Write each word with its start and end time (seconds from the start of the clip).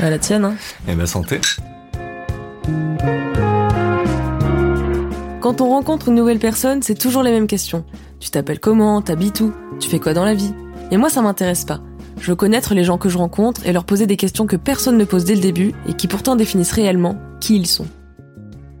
À 0.00 0.10
la 0.10 0.18
tienne, 0.18 0.44
hein. 0.44 0.54
Eh 0.88 0.94
ben 0.94 1.06
santé. 1.06 1.40
Quand 5.40 5.60
on 5.60 5.68
rencontre 5.70 6.08
une 6.08 6.16
nouvelle 6.16 6.38
personne, 6.38 6.82
c'est 6.82 6.96
toujours 6.96 7.22
les 7.22 7.30
mêmes 7.30 7.46
questions. 7.46 7.84
Tu 8.20 8.30
t'appelles 8.30 8.60
comment 8.60 9.00
T'habites 9.00 9.40
où 9.40 9.52
Tu 9.80 9.88
fais 9.88 9.98
quoi 9.98 10.12
dans 10.12 10.24
la 10.24 10.34
vie? 10.34 10.52
Et 10.90 10.96
moi, 10.96 11.08
ça 11.08 11.22
m'intéresse 11.22 11.64
pas. 11.64 11.80
Je 12.20 12.30
veux 12.30 12.36
connaître 12.36 12.74
les 12.74 12.84
gens 12.84 12.98
que 12.98 13.08
je 13.08 13.16
rencontre 13.16 13.66
et 13.66 13.72
leur 13.72 13.84
poser 13.84 14.06
des 14.06 14.16
questions 14.16 14.46
que 14.46 14.56
personne 14.56 14.98
ne 14.98 15.04
pose 15.04 15.24
dès 15.24 15.34
le 15.34 15.40
début 15.40 15.72
et 15.88 15.94
qui 15.94 16.08
pourtant 16.08 16.36
définissent 16.36 16.72
réellement 16.72 17.16
qui 17.40 17.56
ils 17.56 17.66
sont. 17.66 17.86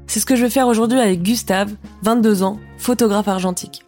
C'est 0.06 0.20
ce 0.20 0.26
que 0.26 0.36
je 0.36 0.42
vais 0.42 0.50
faire 0.50 0.66
aujourd'hui 0.66 0.98
avec 0.98 1.22
Gustave, 1.22 1.72
22 2.02 2.42
ans, 2.42 2.58
photographe 2.78 3.28
argentique. 3.28 3.84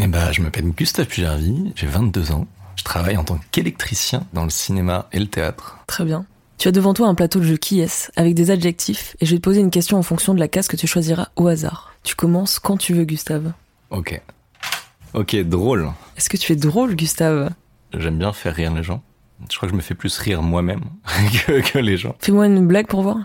Eh 0.00 0.06
ben, 0.06 0.32
je 0.32 0.40
m'appelle 0.40 0.70
Gustave 0.70 1.06
Pugervy, 1.06 1.72
j'ai 1.74 1.86
22 1.86 2.32
ans. 2.32 2.46
Je 2.76 2.84
travaille 2.84 3.16
en 3.16 3.24
tant 3.24 3.38
qu'électricien 3.50 4.24
dans 4.32 4.44
le 4.44 4.50
cinéma 4.50 5.06
et 5.12 5.18
le 5.18 5.26
théâtre. 5.26 5.78
Très 5.86 6.04
bien. 6.04 6.26
Tu 6.58 6.68
as 6.68 6.72
devant 6.72 6.94
toi 6.94 7.08
un 7.08 7.14
plateau 7.14 7.40
de 7.40 7.44
jeu 7.44 7.56
qui 7.56 7.80
est 7.80 8.10
avec 8.16 8.34
des 8.34 8.50
adjectifs 8.50 9.16
et 9.20 9.26
je 9.26 9.32
vais 9.32 9.38
te 9.38 9.42
poser 9.42 9.60
une 9.60 9.70
question 9.70 9.98
en 9.98 10.02
fonction 10.02 10.32
de 10.34 10.38
la 10.38 10.48
case 10.48 10.68
que 10.68 10.76
tu 10.76 10.86
choisiras 10.86 11.28
au 11.36 11.48
hasard. 11.48 11.92
Tu 12.04 12.14
commences 12.14 12.58
quand 12.58 12.76
tu 12.76 12.94
veux, 12.94 13.04
Gustave. 13.04 13.52
Ok. 13.90 14.20
Ok, 15.14 15.36
drôle. 15.42 15.90
Est-ce 16.16 16.30
que 16.30 16.36
tu 16.36 16.52
es 16.52 16.56
drôle, 16.56 16.94
Gustave? 16.94 17.50
J'aime 17.96 18.18
bien 18.18 18.32
faire 18.32 18.54
rire 18.54 18.72
les 18.72 18.82
gens. 18.82 19.02
Je 19.50 19.56
crois 19.56 19.68
que 19.68 19.72
je 19.72 19.76
me 19.76 19.82
fais 19.82 19.94
plus 19.94 20.16
rire 20.18 20.40
moi-même 20.42 20.82
que, 21.46 21.60
que 21.60 21.78
les 21.78 21.96
gens. 21.96 22.14
Fais-moi 22.20 22.46
une 22.46 22.66
blague 22.66 22.86
pour 22.86 23.02
voir. 23.02 23.18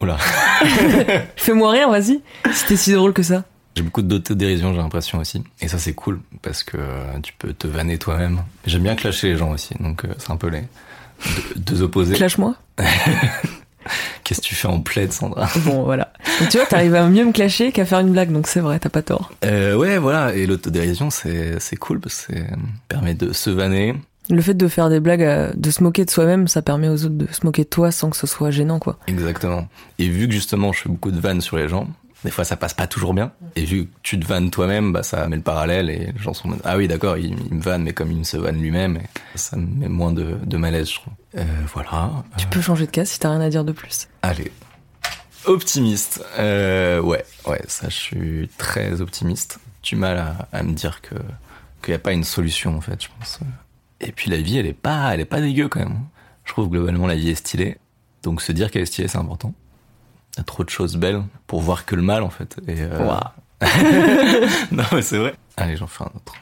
Oula. 0.00 0.16
Fais-moi 1.36 1.70
rire, 1.70 1.90
vas-y. 1.90 2.22
Si 2.52 2.66
t'es 2.66 2.76
si 2.76 2.92
drôle 2.94 3.12
que 3.12 3.22
ça. 3.22 3.44
J'ai 3.76 3.82
beaucoup 3.82 4.02
d'autodérision, 4.02 4.72
j'ai 4.72 4.78
l'impression 4.80 5.18
aussi. 5.18 5.42
Et 5.60 5.68
ça, 5.68 5.78
c'est 5.78 5.92
cool 5.94 6.20
parce 6.42 6.64
que 6.64 6.76
euh, 6.78 7.18
tu 7.22 7.32
peux 7.38 7.52
te 7.52 7.66
vanner 7.68 7.98
toi-même. 7.98 8.42
J'aime 8.66 8.82
bien 8.82 8.96
clasher 8.96 9.28
les 9.28 9.36
gens 9.36 9.50
aussi, 9.52 9.74
donc 9.80 10.04
euh, 10.04 10.08
c'est 10.18 10.30
un 10.32 10.36
peu 10.36 10.48
les 10.48 10.64
deux, 11.56 11.82
opposés. 11.82 12.14
Clash-moi. 12.14 12.54
Qu'est-ce 14.24 14.40
que 14.42 14.46
tu 14.46 14.54
fais 14.54 14.68
en 14.68 14.80
plaid, 14.80 15.12
Sandra? 15.12 15.48
Bon, 15.64 15.82
voilà. 15.84 16.12
Donc, 16.38 16.50
tu 16.50 16.58
vois, 16.58 16.66
t'arrives 16.66 16.94
à 16.94 17.08
mieux 17.08 17.24
me 17.24 17.32
clasher 17.32 17.72
qu'à 17.72 17.84
faire 17.84 17.98
une 18.00 18.12
blague, 18.12 18.30
donc 18.30 18.46
c'est 18.46 18.60
vrai, 18.60 18.78
t'as 18.78 18.90
pas 18.90 19.02
tort. 19.02 19.32
euh, 19.44 19.74
Ouais, 19.74 19.98
voilà. 19.98 20.34
Et 20.34 20.46
l'autodérision, 20.46 21.10
c'est 21.10 21.58
c'est 21.60 21.76
cool 21.76 21.98
parce 22.00 22.26
que 22.26 22.34
ça 22.36 22.44
permet 22.88 23.14
de 23.14 23.32
se 23.32 23.50
vanner. 23.50 23.94
Le 24.28 24.40
fait 24.42 24.54
de 24.54 24.68
faire 24.68 24.90
des 24.90 25.00
blagues, 25.00 25.56
de 25.56 25.70
se 25.70 25.82
moquer 25.82 26.04
de 26.04 26.10
soi-même, 26.10 26.46
ça 26.46 26.62
permet 26.62 26.88
aux 26.88 27.04
autres 27.04 27.16
de 27.16 27.26
se 27.32 27.44
moquer 27.44 27.64
de 27.64 27.68
toi 27.68 27.90
sans 27.90 28.10
que 28.10 28.16
ce 28.16 28.26
soit 28.28 28.50
gênant, 28.52 28.78
quoi. 28.78 28.98
Exactement. 29.08 29.66
Et 29.98 30.08
vu 30.08 30.28
que 30.28 30.34
justement, 30.34 30.72
je 30.72 30.82
fais 30.82 30.88
beaucoup 30.88 31.10
de 31.10 31.18
vannes 31.18 31.40
sur 31.40 31.56
les 31.56 31.66
gens, 31.68 31.88
des 32.24 32.30
fois 32.30 32.44
ça 32.44 32.56
passe 32.56 32.74
pas 32.74 32.86
toujours 32.86 33.14
bien. 33.14 33.32
Et 33.56 33.64
vu 33.64 33.86
que 33.86 33.90
tu 34.02 34.18
te 34.18 34.26
vannes 34.26 34.50
toi-même, 34.50 34.92
bah 34.92 35.02
ça 35.02 35.26
met 35.28 35.36
le 35.36 35.42
parallèle 35.42 35.90
et 35.90 36.12
les 36.12 36.18
gens 36.18 36.34
sont 36.34 36.50
ah 36.64 36.76
oui 36.76 36.88
d'accord, 36.88 37.16
il, 37.16 37.38
il 37.50 37.54
me 37.54 37.62
vanne 37.62 37.82
mais 37.82 37.92
comme 37.92 38.12
il 38.12 38.24
se 38.24 38.36
vanne 38.36 38.60
lui-même, 38.60 39.00
ça 39.34 39.56
me 39.56 39.66
met 39.66 39.88
moins 39.88 40.12
de, 40.12 40.36
de 40.44 40.56
malaise, 40.56 40.90
je 40.90 40.94
trouve. 40.96 41.12
Euh, 41.36 41.44
voilà. 41.72 42.10
Tu 42.36 42.46
peux 42.46 42.60
changer 42.60 42.86
de 42.86 42.90
case 42.90 43.08
si 43.08 43.18
t'as 43.18 43.30
rien 43.30 43.40
à 43.40 43.48
dire 43.48 43.64
de 43.64 43.72
plus. 43.72 44.08
Allez. 44.22 44.50
Optimiste. 45.46 46.22
Euh, 46.38 47.00
ouais, 47.00 47.24
ouais, 47.46 47.62
ça 47.66 47.88
je 47.88 47.94
suis 47.96 48.50
très 48.58 49.00
optimiste. 49.00 49.58
Du 49.82 49.96
mal 49.96 50.18
à, 50.18 50.48
à 50.52 50.62
me 50.62 50.72
dire 50.72 51.00
que 51.00 51.14
qu'il 51.82 51.92
n'y 51.92 51.96
a 51.96 51.98
pas 51.98 52.12
une 52.12 52.24
solution 52.24 52.76
en 52.76 52.82
fait, 52.82 53.02
je 53.02 53.08
pense. 53.18 53.40
Et 54.02 54.12
puis 54.12 54.30
la 54.30 54.36
vie, 54.36 54.58
elle 54.58 54.66
est 54.66 54.74
pas, 54.74 55.14
elle 55.14 55.20
est 55.20 55.24
pas 55.24 55.40
dégueu 55.40 55.68
quand 55.68 55.80
même. 55.80 56.00
Je 56.44 56.52
trouve 56.52 56.68
globalement 56.68 57.06
la 57.06 57.14
vie 57.14 57.30
est 57.30 57.34
stylée. 57.34 57.78
Donc 58.22 58.42
se 58.42 58.52
dire 58.52 58.70
qu'elle 58.70 58.82
est 58.82 58.86
stylée, 58.86 59.08
c'est 59.08 59.18
important. 59.18 59.54
Y 60.36 60.40
a 60.40 60.44
trop 60.44 60.64
de 60.64 60.70
choses 60.70 60.96
belles 60.96 61.22
pour 61.46 61.60
voir 61.60 61.84
que 61.84 61.94
le 61.96 62.02
mal 62.02 62.22
en 62.22 62.30
fait. 62.30 62.56
Et 62.68 62.76
euh... 62.80 63.14
non 64.72 64.84
mais 64.92 65.02
c'est 65.02 65.18
vrai. 65.18 65.34
Allez, 65.56 65.76
j'en 65.76 65.86
fais 65.86 66.04
un 66.04 66.10
autre. 66.14 66.34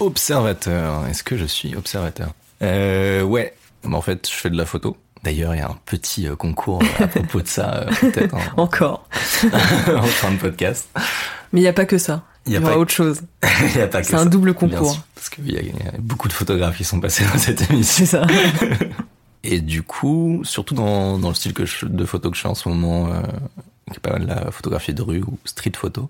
Observateur. 0.00 1.06
Est-ce 1.06 1.22
que 1.22 1.36
je 1.36 1.44
suis 1.46 1.74
observateur? 1.74 2.28
Euh, 2.62 3.22
Ouais. 3.22 3.54
Mais 3.84 3.94
en 3.96 4.02
fait, 4.02 4.28
je 4.28 4.34
fais 4.34 4.50
de 4.50 4.56
la 4.56 4.66
photo. 4.66 4.96
D'ailleurs, 5.22 5.54
il 5.54 5.58
y 5.58 5.62
a 5.62 5.68
un 5.68 5.78
petit 5.86 6.26
euh, 6.28 6.36
concours 6.36 6.82
à 7.00 7.06
propos 7.06 7.40
de 7.40 7.46
ça, 7.48 7.74
euh, 7.76 7.90
peut-être 8.00 8.34
en, 8.34 8.40
Encore. 8.62 9.08
en 9.44 10.02
fin 10.02 10.30
de 10.32 10.36
podcast. 10.38 10.88
Mais 11.52 11.60
il 11.60 11.62
n'y 11.62 11.68
a 11.68 11.72
pas 11.72 11.84
que 11.86 11.98
ça. 11.98 12.22
Il 12.46 12.52
y 12.52 12.54
y 12.54 12.58
a 12.58 12.60
aura 12.60 12.72
pas- 12.72 12.78
autre 12.78 12.92
chose. 12.92 13.22
Y 13.74 13.80
a 13.80 13.86
pas 13.88 14.00
que 14.02 14.06
C'est 14.06 14.14
un 14.16 14.26
double 14.26 14.54
concours. 14.54 14.92
sûr, 14.92 15.02
parce 15.14 15.28
qu'il 15.30 15.48
y, 15.48 15.54
y 15.54 15.58
a 15.70 15.92
beaucoup 15.98 16.28
de 16.28 16.32
photographes 16.32 16.76
qui 16.76 16.84
sont 16.84 17.00
passés 17.00 17.24
dans 17.32 17.38
cette 17.38 17.68
émission. 17.70 18.04
C'est 18.04 18.06
ça. 18.06 18.26
Et 19.48 19.60
du 19.60 19.82
coup, 19.82 20.40
surtout 20.44 20.74
dans, 20.74 21.18
dans 21.18 21.28
le 21.28 21.34
style 21.34 21.52
que 21.52 21.64
je- 21.64 21.86
de 21.86 22.04
photo 22.04 22.30
que 22.30 22.36
je 22.36 22.42
fais 22.42 22.48
en 22.48 22.54
ce 22.54 22.68
moment, 22.68 23.06
euh, 23.12 23.20
qui 23.90 23.96
est 23.96 24.00
pas 24.00 24.10
mal 24.18 24.26
la 24.26 24.50
photographie 24.50 24.92
de 24.94 25.02
rue 25.02 25.22
ou 25.22 25.38
street 25.44 25.72
photo, 25.76 26.08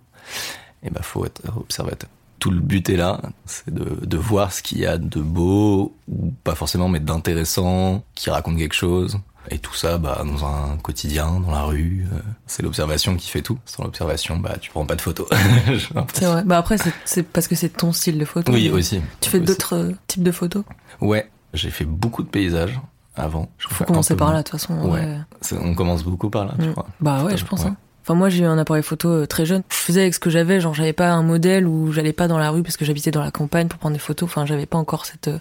et 0.82 0.90
ben 0.90 1.02
faut 1.02 1.24
être 1.26 1.42
observateur. 1.56 2.08
Tout 2.38 2.50
le 2.50 2.60
but 2.60 2.88
est 2.90 2.96
là, 2.96 3.20
c'est 3.46 3.72
de, 3.72 4.04
de 4.04 4.16
voir 4.16 4.52
ce 4.52 4.62
qu'il 4.62 4.78
y 4.78 4.86
a 4.86 4.98
de 4.98 5.20
beau, 5.20 5.94
ou 6.08 6.32
pas 6.44 6.54
forcément, 6.54 6.88
mais 6.88 7.00
d'intéressant, 7.00 8.04
qui 8.14 8.30
raconte 8.30 8.56
quelque 8.58 8.74
chose. 8.74 9.18
Et 9.50 9.58
tout 9.58 9.74
ça, 9.74 9.96
bah, 9.98 10.22
dans 10.24 10.44
un 10.44 10.76
quotidien, 10.78 11.38
dans 11.40 11.52
la 11.52 11.62
rue, 11.62 12.04
euh, 12.12 12.18
c'est 12.46 12.62
l'observation 12.62 13.16
qui 13.16 13.28
fait 13.30 13.42
tout. 13.42 13.58
Sans 13.64 13.84
l'observation, 13.84 14.36
bah, 14.38 14.56
tu 14.60 14.70
prends 14.70 14.84
pas 14.86 14.96
de 14.96 15.00
photos. 15.00 15.28
C'est 16.14 16.24
vrai. 16.26 16.42
Bah 16.44 16.58
après, 16.58 16.76
c'est- 17.04 17.22
parce 17.22 17.46
que 17.46 17.54
c'est 17.54 17.68
ton 17.68 17.92
style 17.92 18.18
de 18.18 18.24
photo. 18.24 18.50
Oui, 18.52 18.70
aussi. 18.70 19.00
Tu 19.20 19.30
fais 19.30 19.38
d'autres 19.40 19.74
euh, 19.76 19.92
types 20.08 20.22
de 20.24 20.32
photos? 20.32 20.64
Ouais, 21.00 21.30
j'ai 21.54 21.70
fait 21.70 21.84
beaucoup 21.84 22.22
de 22.24 22.28
paysages 22.28 22.80
avant. 23.16 23.48
Je 23.58 23.68
Faut 23.68 23.84
commencer 23.84 24.14
par 24.16 24.32
là, 24.32 24.38
de 24.38 24.42
toute 24.42 24.52
façon. 24.60 24.74
Ouais. 24.80 25.00
ouais. 25.00 25.18
C'est- 25.40 25.56
On 25.58 25.74
commence 25.74 26.02
beaucoup 26.04 26.30
par 26.30 26.44
là, 26.46 26.54
tu 26.60 26.68
Mm. 26.68 26.72
crois. 26.72 26.86
Bah 27.00 27.24
ouais, 27.24 27.36
je 27.36 27.44
pense. 27.44 27.64
hein. 27.64 27.76
Enfin, 28.02 28.14
moi, 28.14 28.28
j'ai 28.28 28.44
eu 28.44 28.46
un 28.46 28.56
appareil 28.58 28.84
photo 28.84 29.08
euh, 29.08 29.26
très 29.26 29.44
jeune. 29.46 29.62
Je 29.68 29.74
faisais 29.76 30.02
avec 30.02 30.14
ce 30.14 30.20
que 30.20 30.30
j'avais, 30.30 30.60
genre, 30.60 30.74
j'avais 30.74 30.92
pas 30.92 31.10
un 31.10 31.22
modèle 31.24 31.66
ou 31.66 31.90
j'allais 31.92 32.12
pas 32.12 32.28
dans 32.28 32.38
la 32.38 32.50
rue 32.50 32.62
parce 32.62 32.76
que 32.76 32.84
j'habitais 32.84 33.10
dans 33.10 33.22
la 33.22 33.32
campagne 33.32 33.66
pour 33.66 33.80
prendre 33.80 33.94
des 33.94 33.98
photos. 34.00 34.28
Enfin, 34.28 34.46
j'avais 34.46 34.66
pas 34.66 34.78
encore 34.78 35.06
cette 35.06 35.26
euh, 35.28 35.38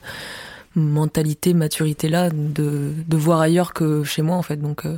mentalité, 0.75 1.53
maturité-là 1.53 2.29
de, 2.31 2.93
de 3.07 3.17
voir 3.17 3.39
ailleurs 3.41 3.73
que 3.73 4.03
chez 4.03 4.21
moi, 4.21 4.35
en 4.35 4.41
fait. 4.41 4.57
Donc, 4.57 4.85
euh, 4.85 4.97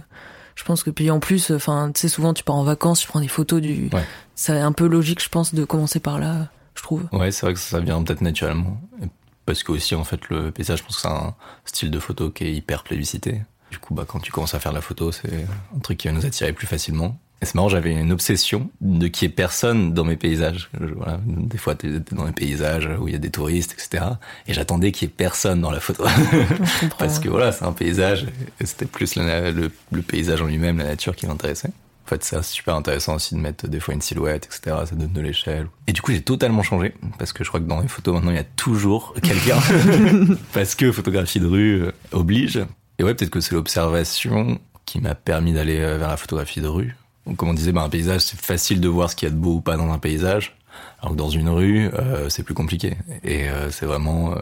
je 0.55 0.63
pense 0.63 0.83
que, 0.83 0.89
puis 0.89 1.11
en 1.11 1.19
plus, 1.19 1.51
enfin, 1.51 1.91
tu 1.93 2.01
sais, 2.01 2.07
souvent, 2.07 2.33
tu 2.33 2.43
pars 2.43 2.55
en 2.55 2.63
vacances, 2.63 3.01
tu 3.01 3.07
prends 3.07 3.19
des 3.21 3.27
photos 3.27 3.61
du. 3.61 3.89
Ouais. 3.93 4.03
C'est 4.35 4.57
un 4.57 4.71
peu 4.71 4.87
logique, 4.87 5.21
je 5.23 5.29
pense, 5.29 5.53
de 5.53 5.65
commencer 5.65 5.99
par 5.99 6.19
là, 6.19 6.47
je 6.75 6.83
trouve. 6.83 7.03
Ouais, 7.11 7.31
c'est 7.31 7.45
vrai 7.45 7.53
que 7.53 7.59
ça 7.59 7.79
vient 7.79 8.01
peut-être 8.03 8.21
naturellement. 8.21 8.77
Et 9.03 9.07
Parce 9.47 9.63
que 9.63 9.71
aussi, 9.71 9.95
en 9.95 10.03
fait, 10.03 10.19
le 10.29 10.51
paysage, 10.51 10.79
je 10.79 10.83
pense 10.83 10.97
que 10.97 11.01
c'est 11.03 11.07
un 11.07 11.33
style 11.65 11.89
de 11.89 11.99
photo 11.99 12.29
qui 12.29 12.43
est 12.43 12.53
hyper 12.53 12.83
plébiscité. 12.83 13.41
Du 13.71 13.79
coup, 13.79 13.93
bah, 13.95 14.03
quand 14.07 14.19
tu 14.19 14.31
commences 14.31 14.53
à 14.53 14.59
faire 14.59 14.71
de 14.73 14.77
la 14.77 14.81
photo, 14.81 15.11
c'est 15.11 15.45
un 15.75 15.79
truc 15.79 15.97
qui 15.97 16.07
va 16.09 16.13
nous 16.13 16.25
attirer 16.25 16.53
plus 16.53 16.67
facilement. 16.67 17.17
Et 17.41 17.45
c'est 17.45 17.55
marrant, 17.55 17.69
j'avais 17.69 17.93
une 17.93 18.11
obsession 18.11 18.69
de 18.81 19.07
qu'il 19.07 19.27
y 19.27 19.31
ait 19.31 19.33
personne 19.33 19.93
dans 19.93 20.03
mes 20.03 20.17
paysages. 20.17 20.69
Je- 20.81 20.85
Voilà, 20.93 21.19
des 21.25 21.57
fois, 21.57 21.75
t'es 21.75 21.87
dans 22.11 22.25
des 22.25 22.31
paysages 22.31 22.89
où 22.99 23.07
il 23.07 23.13
y 23.13 23.15
a 23.15 23.19
des 23.19 23.29
touristes, 23.29 23.73
etc. 23.73 24.03
Et 24.47 24.53
j'attendais 24.53 24.91
qu'il 24.91 25.07
y 25.07 25.11
ait 25.11 25.13
personne 25.15 25.61
dans 25.61 25.71
la 25.71 25.79
photo. 25.79 26.03
Parce 26.99 27.19
que 27.19 27.29
voilà, 27.29 27.51
c'est 27.51 27.63
un 27.65 27.73
paysage, 27.73 28.25
c'était 28.63 28.85
plus 28.85 29.15
la- 29.15 29.51
le, 29.51 29.71
le 29.91 30.01
paysage 30.01 30.41
en 30.41 30.47
lui-même, 30.47 30.77
la 30.79 30.85
nature 30.85 31.15
qui 31.15 31.27
m'intéressait. 31.27 31.69
En 32.07 32.09
fait, 32.09 32.23
c'est 32.23 32.41
super 32.41 32.73
intéressant 32.75 33.15
aussi 33.15 33.35
de 33.35 33.39
mettre 33.41 33.67
des 33.67 33.81
fois 33.81 33.93
une 33.93 34.01
silhouette, 34.01 34.45
etc. 34.45 34.77
Ça 34.85 34.95
donne 34.95 35.11
de 35.11 35.21
l'échelle. 35.21 35.67
Et 35.87 35.91
du 35.91 36.01
coup, 36.01 36.13
j'ai 36.13 36.21
totalement 36.21 36.63
changé, 36.63 36.93
parce 37.19 37.33
que 37.33 37.43
je 37.43 37.49
crois 37.49 37.59
que 37.59 37.65
dans 37.65 37.81
les 37.81 37.89
photos, 37.89 38.15
maintenant, 38.15 38.31
il 38.31 38.37
y 38.37 38.39
a 38.39 38.45
toujours 38.45 39.13
quelqu'un. 39.21 39.59
parce 40.53 40.75
que 40.75 40.93
photographie 40.93 41.41
de 41.41 41.47
rue 41.47 41.81
euh, 41.81 41.91
oblige. 42.13 42.65
Et 42.97 43.03
ouais, 43.03 43.13
peut-être 43.13 43.29
que 43.29 43.41
c'est 43.41 43.55
l'observation 43.55 44.57
qui 44.85 45.01
m'a 45.01 45.15
permis 45.15 45.51
d'aller 45.51 45.81
euh, 45.81 45.97
vers 45.97 46.07
la 46.07 46.17
photographie 46.17 46.61
de 46.61 46.67
rue. 46.67 46.95
Comme 47.35 47.49
on 47.49 47.53
disait, 47.53 47.73
bah, 47.73 47.81
un 47.81 47.89
paysage, 47.89 48.21
c'est 48.21 48.39
facile 48.39 48.79
de 48.79 48.87
voir 48.87 49.11
ce 49.11 49.15
qu'il 49.17 49.27
y 49.27 49.31
a 49.31 49.35
de 49.35 49.39
beau 49.39 49.55
ou 49.55 49.61
pas 49.61 49.75
dans 49.75 49.91
un 49.91 49.99
paysage. 49.99 50.55
Alors 51.01 51.11
que 51.11 51.17
dans 51.17 51.29
une 51.29 51.49
rue, 51.49 51.89
euh, 51.93 52.29
c'est 52.29 52.43
plus 52.43 52.53
compliqué. 52.53 52.97
Et 53.23 53.49
euh, 53.49 53.69
c'est 53.69 53.85
vraiment 53.85 54.33
euh, 54.33 54.39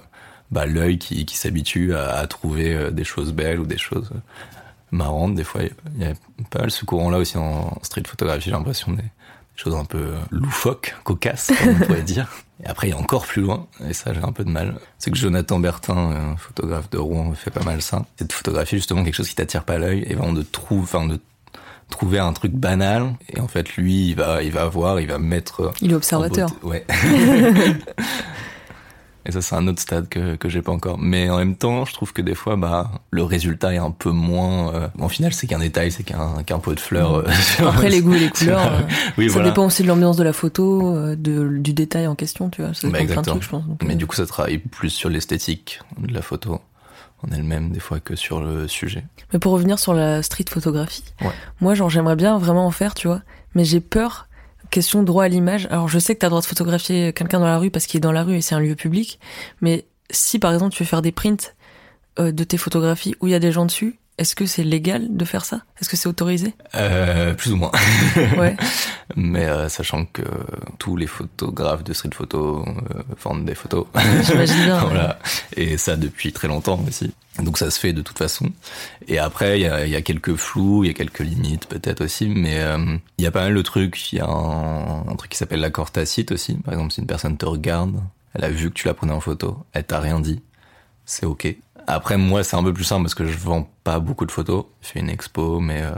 bah, 0.52 0.66
l'œil 0.66 0.98
qui, 0.98 1.26
qui 1.26 1.38
s'habitue 1.38 1.94
à, 1.94 2.12
à 2.12 2.28
trouver 2.28 2.92
des 2.92 3.04
choses 3.04 3.34
belles 3.34 3.60
ou 3.60 3.66
des 3.66 3.78
choses 3.78 4.12
marrantes. 4.96 5.36
Des 5.36 5.44
fois, 5.44 5.62
il 5.64 6.02
y 6.02 6.06
a 6.06 6.14
pas 6.50 6.60
mal 6.60 6.72
ce 6.72 6.86
courant-là 6.86 7.18
aussi 7.18 7.38
en 7.38 7.78
street 7.84 8.04
photographie, 8.06 8.46
j'ai 8.46 8.52
l'impression 8.52 8.92
des, 8.94 9.04
choses 9.56 9.76
un 9.76 9.86
peu 9.86 9.98
euh, 9.98 10.20
loufoques, 10.32 10.96
cocasses, 11.04 11.52
comme 11.58 11.76
on 11.82 11.86
pourrait 11.86 12.02
dire. 12.04 12.28
Et 12.64 12.68
après, 12.68 12.88
il 12.88 12.92
y 12.92 12.94
a 12.94 12.98
encore 12.98 13.26
plus 13.26 13.42
loin, 13.42 13.68
et 13.88 13.94
ça, 13.94 14.14
j'ai 14.14 14.24
un 14.24 14.32
peu 14.32 14.44
de 14.44 14.50
mal. 14.50 14.76
C'est 14.98 15.12
que 15.12 15.18
Jonathan 15.18 15.60
Bertin, 15.60 15.98
un 16.34 16.38
photographe 16.38 16.90
de 16.90 16.98
Rouen, 16.98 17.34
fait 17.34 17.52
pas 17.52 17.64
mal 17.64 17.82
ça. 17.82 18.06
C'est 18.18 18.28
de 18.28 18.34
photographier 18.34 18.78
justement 18.78 19.04
quelque 19.04 19.16
chose 19.16 19.28
qui 19.28 19.36
t'attire 19.36 19.64
pas 19.64 19.78
l'œil, 19.78 20.04
et 20.08 20.16
vraiment 20.16 20.34
de 20.34 20.42
trouver, 20.42 20.84
enfin, 20.84 21.08
de 21.08 21.20
trouver 21.90 22.20
un 22.20 22.34
truc 22.34 22.54
banal, 22.54 23.14
et 23.30 23.40
en 23.40 23.48
fait, 23.48 23.76
lui, 23.76 24.10
il 24.10 24.16
va, 24.16 24.42
il 24.42 24.52
va 24.52 24.68
voir, 24.68 25.00
il 25.00 25.08
va 25.08 25.20
mettre 25.20 25.72
Il 25.82 25.92
est 25.92 25.96
observateur. 25.96 26.50
Ouais. 26.64 26.86
Et 29.28 29.32
ça, 29.32 29.42
c'est 29.42 29.56
un 29.56 29.68
autre 29.68 29.82
stade 29.82 30.08
que, 30.08 30.36
que 30.36 30.50
j'ai 30.50 30.62
pas 30.62 30.72
encore. 30.72 31.00
Mais 31.00 31.30
en 31.32 31.38
même 31.38 31.56
temps, 31.56 31.84
je 31.86 31.94
trouve 31.94 32.14
que 32.14 32.22
des 32.22 32.36
fois, 32.36 32.56
bah, 32.58 32.92
le 33.10 33.24
résultat 33.24 33.74
est 33.74 33.78
un 33.78 33.90
peu 33.92 34.12
moins. 34.12 34.74
Euh... 34.76 34.88
En 35.00 35.10
final, 35.10 35.34
c'est 35.34 35.48
qu'un 35.48 35.58
détail, 35.60 35.92
c'est 35.92 36.04
qu'un 36.04 36.44
qu'un 36.44 36.60
pot 36.60 36.74
de 36.76 36.80
fleurs. 36.80 37.16
euh, 37.16 37.24
Après, 37.68 37.90
les 37.90 38.02
goûts 38.02 38.14
et 38.14 38.20
les 38.20 38.30
couleurs. 38.30 38.72
euh, 38.74 38.82
oui, 39.18 39.28
ça 39.28 39.34
voilà. 39.34 39.50
dépend 39.50 39.66
aussi 39.66 39.82
de 39.82 39.88
l'ambiance 39.88 40.16
de 40.18 40.24
la 40.24 40.34
photo, 40.34 40.96
euh, 40.96 41.16
de, 41.16 41.58
du 41.58 41.74
détail 41.74 42.06
en 42.08 42.14
question, 42.16 42.50
tu 42.50 42.62
vois. 42.62 42.74
Ça 42.76 42.88
Bah, 42.88 43.00
plein 43.04 43.22
de 43.22 43.28
trucs, 43.28 43.42
je 43.44 43.50
pense. 43.50 43.66
Donc, 43.66 43.82
Mais 43.84 43.96
du 43.96 44.06
coup, 44.06 44.16
ça 44.16 44.28
travaille 44.28 44.60
plus 44.60 44.90
sur 44.92 45.10
l'esthétique 45.10 45.80
de 45.98 46.14
la 46.14 46.22
photo 46.22 46.62
en 47.24 47.32
elle-même, 47.32 47.72
des 47.72 47.80
fois, 47.80 48.00
que 48.00 48.16
sur 48.16 48.42
le 48.44 48.68
sujet. 48.68 49.04
Mais 49.34 49.40
pour 49.40 49.54
revenir 49.54 49.80
sur 49.80 49.96
la 49.96 50.22
street 50.22 50.46
photographie, 50.52 51.04
Ouais. 51.22 51.32
moi, 51.62 51.74
genre, 51.74 51.90
j'aimerais 51.90 52.16
bien 52.16 52.38
vraiment 52.38 52.68
en 52.68 52.72
faire, 52.72 52.94
tu 52.94 53.08
vois. 53.08 53.22
Mais 53.56 53.66
j'ai 53.66 53.80
peur, 53.80 54.28
question 54.76 55.04
droit 55.04 55.24
à 55.24 55.28
l'image. 55.30 55.68
Alors, 55.72 55.88
je 55.88 55.98
sais 56.00 56.16
que 56.16 56.20
t'as 56.20 56.28
le 56.28 56.32
droit 56.32 56.42
de 56.42 56.46
photographier 56.46 57.14
quelqu'un 57.14 57.40
dans 57.40 57.46
la 57.46 57.58
rue 57.58 57.72
parce 57.72 57.86
qu'il 57.86 58.00
est 58.00 58.02
dans 58.02 58.12
la 58.12 58.24
rue 58.24 58.36
et 58.36 58.42
c'est 58.42 58.56
un 58.56 58.60
lieu 58.60 58.76
public. 58.76 59.22
Mais 59.62 59.86
si, 60.12 60.38
par 60.38 60.54
exemple, 60.54 60.76
tu 60.76 60.84
veux 60.84 60.88
faire 60.88 61.02
des 61.02 61.14
prints 61.14 61.56
euh, 62.20 62.34
de 62.34 62.44
tes 62.44 62.58
photographies 62.58 63.16
où 63.22 63.28
il 63.28 63.32
y 63.32 63.36
a 63.36 63.40
des 63.40 63.54
gens 63.54 63.66
dessus, 63.66 64.00
est-ce 64.18 64.36
que 64.36 64.46
c'est 64.46 64.64
légal 64.64 65.08
de 65.10 65.26
faire 65.26 65.44
ça? 65.44 65.62
Est-ce 65.80 65.90
que 65.90 65.98
c'est 65.98 66.08
autorisé? 66.08 66.54
Euh, 66.76 67.34
Plus 67.34 67.52
ou 67.52 67.58
moins. 67.58 67.72
Ouais. 68.38 68.56
Mais 69.16 69.46
euh, 69.46 69.70
sachant 69.70 70.06
que 70.06 70.24
tous 70.80 70.96
les 70.98 71.08
photographes 71.08 71.84
de 71.84 71.94
street 71.94 72.10
photo 72.14 72.66
euh, 72.66 73.04
vendent 73.22 73.46
des 73.46 73.56
photos. 73.56 73.86
J'imagine 74.24 74.64
bien. 74.66 74.80
voilà. 74.86 75.20
Et 75.56 75.78
ça 75.78 75.96
depuis 75.96 76.32
très 76.32 76.48
longtemps 76.48 76.80
aussi. 76.88 77.14
Donc 77.40 77.58
ça 77.58 77.70
se 77.70 77.80
fait 77.80 77.94
de 77.94 78.02
toute 78.02 78.18
façon. 78.18 78.50
Et 79.08 79.20
après, 79.20 79.60
il 79.60 79.64
y 79.64 79.92
y 79.92 79.96
a 79.96 80.02
quelques 80.02 80.36
flous, 80.36 80.84
il 80.84 80.88
y 80.88 80.90
a 80.90 80.94
quelques 80.94 81.20
limites 81.20 81.68
peut-être 81.68 82.02
aussi, 82.02 82.28
mais 82.28 82.60
euh, 82.60 82.98
il 83.18 83.24
y 83.24 83.28
a 83.28 83.32
pas 83.32 83.44
mal 83.44 83.54
de 83.56 83.62
trucs. 83.62 84.12
Il 84.14 84.18
y 84.18 84.22
a 84.22 84.26
un, 84.28 85.08
un 85.08 85.16
truc 85.16 85.32
qui 85.32 85.38
s'appelle 85.38 85.60
l'accord 85.60 85.92
tacite 85.92 86.32
aussi. 86.32 86.56
Par 86.56 86.74
exemple, 86.74 86.94
si 86.94 87.02
une 87.02 87.08
personne 87.08 87.38
te 87.38 87.46
regarde, 87.46 88.02
elle 88.34 88.46
a 88.46 88.50
vu 88.50 88.70
que 88.70 88.76
tu 88.76 88.88
la 88.88 88.94
prenais 88.94 89.14
en 89.14 89.20
photo, 89.22 89.66
elle 89.74 89.84
t'a 89.84 90.00
rien 90.00 90.20
dit, 90.20 90.42
c'est 91.06 91.26
ok. 91.26 91.56
Après, 91.88 92.18
moi, 92.18 92.44
c'est 92.44 92.56
un 92.56 92.64
peu 92.64 92.74
plus 92.74 92.84
simple 92.84 93.04
parce 93.04 93.16
que 93.16 93.26
je 93.26 93.38
vends 93.38 93.70
pas 93.84 94.00
beaucoup 94.00 94.26
de 94.26 94.32
photos. 94.32 94.66
Je 94.82 94.88
fais 94.90 95.00
une 95.00 95.10
expo, 95.10 95.60
mais 95.60 95.82
euh, 95.82 95.92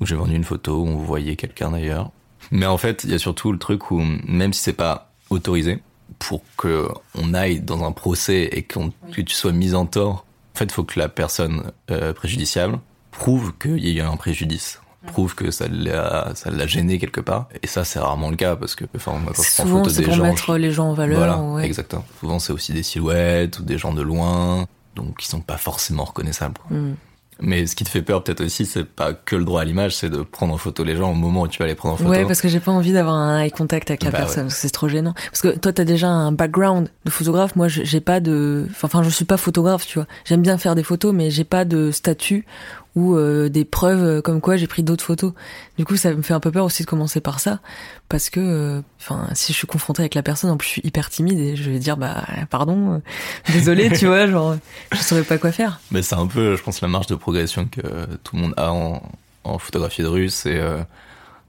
où 0.00 0.06
j'ai 0.06 0.14
vendu 0.14 0.34
une 0.34 0.44
photo 0.44 0.80
où 0.82 0.86
on 0.86 0.96
voyait 0.96 1.36
quelqu'un 1.36 1.70
d'ailleurs. 1.70 2.10
Mais 2.50 2.66
en 2.66 2.76
fait, 2.78 3.04
il 3.04 3.10
y 3.10 3.14
a 3.14 3.18
surtout 3.18 3.52
le 3.52 3.58
truc 3.58 3.90
où, 3.90 4.00
même 4.26 4.52
si 4.52 4.62
c'est 4.62 4.72
pas 4.72 5.12
autorisé, 5.30 5.82
pour 6.18 6.42
que 6.56 6.88
on 7.14 7.34
aille 7.34 7.60
dans 7.60 7.84
un 7.84 7.92
procès 7.92 8.48
et 8.52 8.62
que 8.62 8.80
tu 9.20 9.34
sois 9.34 9.52
mis 9.52 9.74
en 9.74 9.86
tort, 9.86 10.26
en 10.54 10.58
fait, 10.58 10.64
il 10.66 10.72
faut 10.72 10.84
que 10.84 10.98
la 10.98 11.08
personne 11.08 11.72
euh, 11.90 12.12
préjudiciable 12.12 12.78
prouve 13.10 13.52
qu'il 13.58 13.86
y 13.86 14.00
a 14.00 14.04
eu 14.04 14.06
un 14.06 14.16
préjudice, 14.16 14.80
prouve 15.06 15.34
que 15.34 15.50
ça 15.50 15.66
l'a, 15.68 16.32
ça 16.34 16.50
l'a 16.50 16.66
gêné 16.66 16.98
quelque 16.98 17.20
part. 17.20 17.48
Et 17.62 17.66
ça, 17.66 17.84
c'est 17.84 17.98
rarement 17.98 18.30
le 18.30 18.36
cas 18.36 18.56
parce 18.56 18.74
que, 18.74 18.84
enfin, 18.94 19.12
moi, 19.12 19.32
quand 19.34 19.42
je 19.42 19.54
prends 19.54 19.62
Souvent, 19.64 19.84
photo 19.84 19.96
des 19.96 20.02
pour 20.02 20.14
gens, 20.14 20.22
mettre 20.24 20.56
les 20.58 20.70
gens 20.72 20.90
en 20.90 20.94
valeur. 20.94 21.18
voilà, 21.18 21.38
ouais. 21.38 21.64
exactement. 21.64 22.04
Souvent, 22.20 22.38
c'est 22.38 22.52
aussi 22.52 22.72
des 22.72 22.82
silhouettes 22.82 23.58
ou 23.60 23.62
des 23.62 23.78
gens 23.78 23.94
de 23.94 24.02
loin, 24.02 24.66
donc 24.94 25.18
qui 25.18 25.26
sont 25.26 25.40
pas 25.40 25.56
forcément 25.56 26.04
reconnaissables. 26.04 26.54
quoi. 26.58 26.76
Mm. 26.76 26.96
Mais 27.40 27.66
ce 27.66 27.74
qui 27.74 27.82
te 27.82 27.88
fait 27.88 28.02
peur 28.02 28.22
peut-être 28.22 28.44
aussi, 28.44 28.66
c'est 28.66 28.84
pas 28.84 29.14
que 29.14 29.34
le 29.34 29.44
droit 29.44 29.62
à 29.62 29.64
l'image, 29.64 29.96
c'est 29.96 30.08
de 30.08 30.22
prendre 30.22 30.54
en 30.54 30.58
photo 30.58 30.84
les 30.84 30.96
gens 30.96 31.10
au 31.10 31.14
moment 31.14 31.42
où 31.42 31.48
tu 31.48 31.58
vas 31.58 31.66
les 31.66 31.74
prendre 31.74 31.94
en 31.94 31.96
photo. 31.96 32.10
Ouais, 32.10 32.24
parce 32.24 32.40
que 32.40 32.48
j'ai 32.48 32.60
pas 32.60 32.70
envie 32.70 32.92
d'avoir 32.92 33.16
un 33.16 33.40
eye 33.40 33.50
contact 33.50 33.90
avec 33.90 34.04
la 34.04 34.10
Bah 34.10 34.18
personne, 34.18 34.44
ouais. 34.44 34.48
parce 34.48 34.54
que 34.54 34.60
c'est 34.60 34.70
trop 34.70 34.88
gênant. 34.88 35.12
Parce 35.14 35.40
que 35.40 35.58
toi, 35.58 35.72
t'as 35.72 35.84
déjà 35.84 36.08
un 36.08 36.30
background 36.30 36.88
de 37.04 37.10
photographe. 37.10 37.56
Moi, 37.56 37.66
j'ai 37.68 38.00
pas 38.00 38.20
de, 38.20 38.68
enfin, 38.82 39.02
je 39.02 39.08
suis 39.08 39.24
pas 39.24 39.38
photographe, 39.38 39.86
tu 39.86 39.98
vois. 39.98 40.06
J'aime 40.24 40.42
bien 40.42 40.56
faire 40.56 40.76
des 40.76 40.84
photos, 40.84 41.12
mais 41.12 41.30
j'ai 41.30 41.44
pas 41.44 41.64
de 41.64 41.90
statut 41.90 42.44
ou 42.94 43.16
euh, 43.16 43.48
des 43.48 43.64
preuves 43.64 44.02
euh, 44.02 44.20
comme 44.20 44.40
quoi 44.40 44.56
j'ai 44.56 44.66
pris 44.66 44.82
d'autres 44.82 45.04
photos. 45.04 45.32
Du 45.78 45.84
coup, 45.84 45.96
ça 45.96 46.12
me 46.14 46.22
fait 46.22 46.34
un 46.34 46.40
peu 46.40 46.50
peur 46.50 46.64
aussi 46.64 46.82
de 46.82 46.88
commencer 46.88 47.20
par 47.20 47.40
ça, 47.40 47.60
parce 48.08 48.28
que, 48.30 48.40
euh, 48.40 48.80
enfin, 49.00 49.28
si 49.34 49.52
je 49.52 49.58
suis 49.58 49.66
confrontée 49.66 50.02
avec 50.02 50.14
la 50.14 50.22
personne, 50.22 50.50
en 50.50 50.56
plus, 50.56 50.66
je 50.66 50.72
suis 50.72 50.82
hyper 50.84 51.08
timide 51.08 51.38
et 51.38 51.56
je 51.56 51.70
vais 51.70 51.78
dire, 51.78 51.96
bah, 51.96 52.24
pardon, 52.50 52.94
euh, 52.94 52.98
désolé, 53.52 53.90
tu 53.90 54.06
vois, 54.06 54.26
genre, 54.26 54.56
je 54.92 54.98
saurais 54.98 55.24
pas 55.24 55.38
quoi 55.38 55.52
faire. 55.52 55.80
Mais 55.90 56.02
c'est 56.02 56.16
un 56.16 56.26
peu, 56.26 56.56
je 56.56 56.62
pense, 56.62 56.80
la 56.80 56.88
marge 56.88 57.06
de 57.06 57.14
progression 57.14 57.66
que 57.66 57.80
tout 58.24 58.36
le 58.36 58.42
monde 58.42 58.54
a 58.56 58.72
en, 58.72 59.02
en 59.44 59.58
photographie 59.58 60.02
de 60.02 60.08
rue. 60.08 60.28
C'est, 60.28 60.60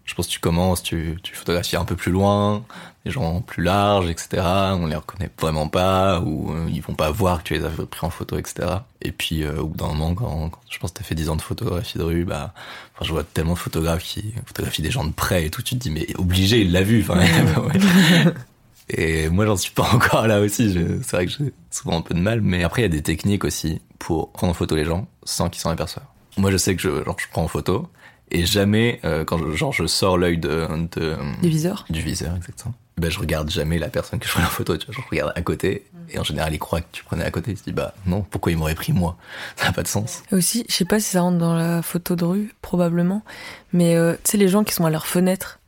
je 0.06 0.14
pense, 0.16 0.28
que 0.28 0.32
tu 0.32 0.40
commences, 0.40 0.84
tu, 0.84 1.18
tu 1.24 1.36
photographies 1.36 1.76
un 1.76 1.86
peu 1.86 1.96
plus 1.96 2.12
loin, 2.12 2.64
des 3.06 3.12
gens 3.12 3.42
plus 3.42 3.64
larges, 3.64 4.10
etc. 4.10 4.44
On 4.74 4.88
les 4.88 4.96
reconnaît 4.96 5.30
vraiment 5.40 5.68
pas, 5.68 6.20
ou 6.22 6.52
euh, 6.52 6.68
ils 6.70 6.82
vont 6.82 6.94
pas 6.94 7.12
voir 7.12 7.44
que 7.44 7.50
tu 7.50 7.54
les 7.54 7.66
as 7.66 7.70
pris 7.70 8.06
en 8.06 8.10
photo, 8.10 8.38
etc. 8.38 8.68
Et 9.02 9.12
puis, 9.12 9.44
euh, 9.44 9.62
au 9.62 9.68
bout 9.68 9.78
d'un 9.78 9.88
moment, 9.88 10.14
quand, 10.14 10.50
quand 10.50 10.60
je 10.70 10.80
pense 10.80 10.92
que 10.92 11.00
t'as 11.00 11.04
fait 11.04 11.16
10 11.16 11.30
ans 11.30 11.36
de 11.36 11.42
photographie 11.42 11.98
de 11.98 12.04
rue, 12.04 12.26
bah, 12.26 12.54
enfin, 12.96 13.06
je 13.06 13.12
vois 13.12 13.24
tellement 13.24 13.54
de 13.54 13.60
photographes 13.60 14.04
qui 14.04 14.34
photographient 14.46 14.84
des 14.84 14.92
gens 14.92 15.06
de 15.06 15.12
près 15.12 15.46
et 15.46 15.50
tout, 15.50 15.62
tu 15.62 15.76
te 15.76 15.80
dis, 15.80 15.90
mais 15.90 16.08
obligé, 16.18 16.62
il 16.62 16.72
l'a 16.72 16.84
vu. 16.84 17.02
Enfin, 17.02 17.20
ouais. 17.20 18.34
Et 18.90 19.30
moi, 19.30 19.46
j'en 19.46 19.56
suis 19.56 19.72
pas 19.72 19.90
encore 19.94 20.28
là 20.28 20.42
aussi. 20.42 20.78
C'est 21.04 21.16
vrai 21.16 21.26
que 21.26 21.32
j'ai 21.32 21.54
souvent 21.72 21.98
un 21.98 22.02
peu 22.02 22.14
de 22.14 22.20
mal, 22.20 22.42
mais 22.42 22.64
après, 22.64 22.82
il 22.82 22.86
y 22.86 22.88
a 22.88 22.90
des 22.90 23.02
techniques 23.02 23.46
aussi 23.46 23.82
pour 23.98 24.32
prendre 24.32 24.52
en 24.52 24.54
photo 24.54 24.76
les 24.76 24.86
gens 24.86 25.08
sans 25.24 25.50
qu'ils 25.50 25.62
s'en 25.62 25.70
aperçoivent. 25.70 26.06
Moi, 26.38 26.52
je 26.52 26.58
sais 26.58 26.76
que 26.76 26.82
je, 26.82 27.04
genre, 27.04 27.16
je 27.18 27.28
prends 27.32 27.44
en 27.44 27.48
photo 27.48 27.88
et 28.32 28.46
jamais, 28.46 29.00
euh, 29.06 29.24
quand 29.26 29.38
je, 29.38 29.56
genre, 29.56 29.74
je 29.74 29.86
sors 29.86 30.18
l'œil 30.18 30.38
de, 30.38 30.68
de, 30.96 31.16
Du 31.42 31.50
viseur. 31.50 31.86
du 31.90 32.02
viseur, 32.02 32.36
exactement. 32.36 32.74
Ben, 32.98 33.10
je 33.10 33.20
regarde 33.20 33.50
jamais 33.50 33.80
la 33.80 33.90
personne 33.90 34.20
que 34.20 34.28
je 34.28 34.32
prends 34.32 34.44
en 34.44 34.48
photo, 34.48 34.78
tu 34.78 34.86
vois, 34.86 34.96
je 34.96 35.10
regarde 35.10 35.34
à 35.36 35.42
côté, 35.42 35.84
et 36.12 36.20
en 36.20 36.24
général, 36.24 36.54
il 36.54 36.60
croit 36.60 36.82
que 36.82 36.88
tu 36.92 37.04
prenais 37.04 37.24
à 37.24 37.32
côté, 37.32 37.52
il 37.52 37.58
se 37.58 37.64
dit, 37.64 37.72
bah, 37.72 37.94
non, 38.06 38.22
pourquoi 38.22 38.52
il 38.52 38.58
m'aurait 38.58 38.76
pris 38.76 38.94
moi? 38.94 39.18
Ça 39.56 39.66
n'a 39.66 39.72
pas 39.74 39.82
de 39.84 39.88
sens. 39.88 40.22
Et 40.32 40.36
aussi, 40.36 40.64
je 40.70 40.74
sais 40.76 40.86
pas 40.86 41.00
si 41.00 41.10
ça 41.12 41.22
rentre 41.22 41.38
dans 41.40 41.56
la 41.56 41.82
photo 41.82 42.16
de 42.16 42.24
rue, 42.24 42.54
probablement, 42.62 43.24
mais 43.72 43.96
euh, 43.96 44.14
tu 44.24 44.32
sais, 44.32 44.38
les 44.38 44.48
gens 44.48 44.64
qui 44.64 44.74
sont 44.74 44.86
à 44.86 44.90
leur 44.92 45.08
fenêtre, 45.08 45.60